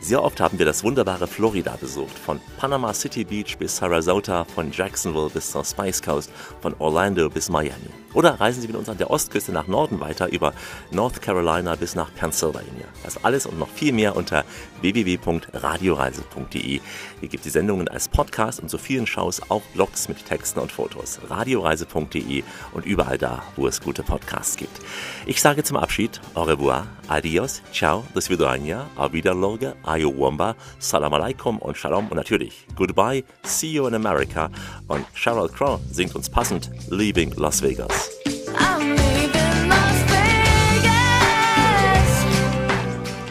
[0.00, 4.72] Sehr oft haben wir das wunderbare Florida besucht, von Panama City Beach bis Sarasota, von
[4.72, 6.30] Jacksonville bis zur Spice Coast,
[6.62, 7.90] von Orlando bis Miami.
[8.14, 10.54] Oder reisen Sie mit uns an der Ostküste nach Norden weiter über
[10.90, 12.86] North Carolina bis nach Pennsylvania.
[13.04, 14.44] Das alles und noch viel mehr unter
[14.80, 16.80] www.radioreise.de.
[17.20, 20.72] Hier gibt die Sendungen als Podcast und so vielen Shows auch Blogs mit Texten und
[20.72, 21.20] Fotos.
[21.28, 24.80] Radioreise.de und überall da, wo es gute Podcasts gibt.
[25.26, 31.58] Ich sage zum Abschied au revoir, adios, ciao, do svidania, auf Wiederlorge, ayowamba, salam alaikum
[31.58, 34.50] und shalom und natürlich goodbye, see you in America
[34.88, 38.10] und Sheryl Crow singt uns passend Leaving Las Vegas.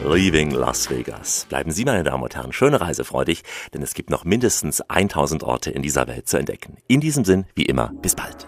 [0.03, 1.45] Leaving Las Vegas.
[1.49, 3.43] Bleiben Sie, meine Damen und Herren, schöne Reise freudig,
[3.73, 6.77] denn es gibt noch mindestens 1000 Orte in dieser Welt zu entdecken.
[6.87, 8.47] In diesem Sinn, wie immer, bis bald.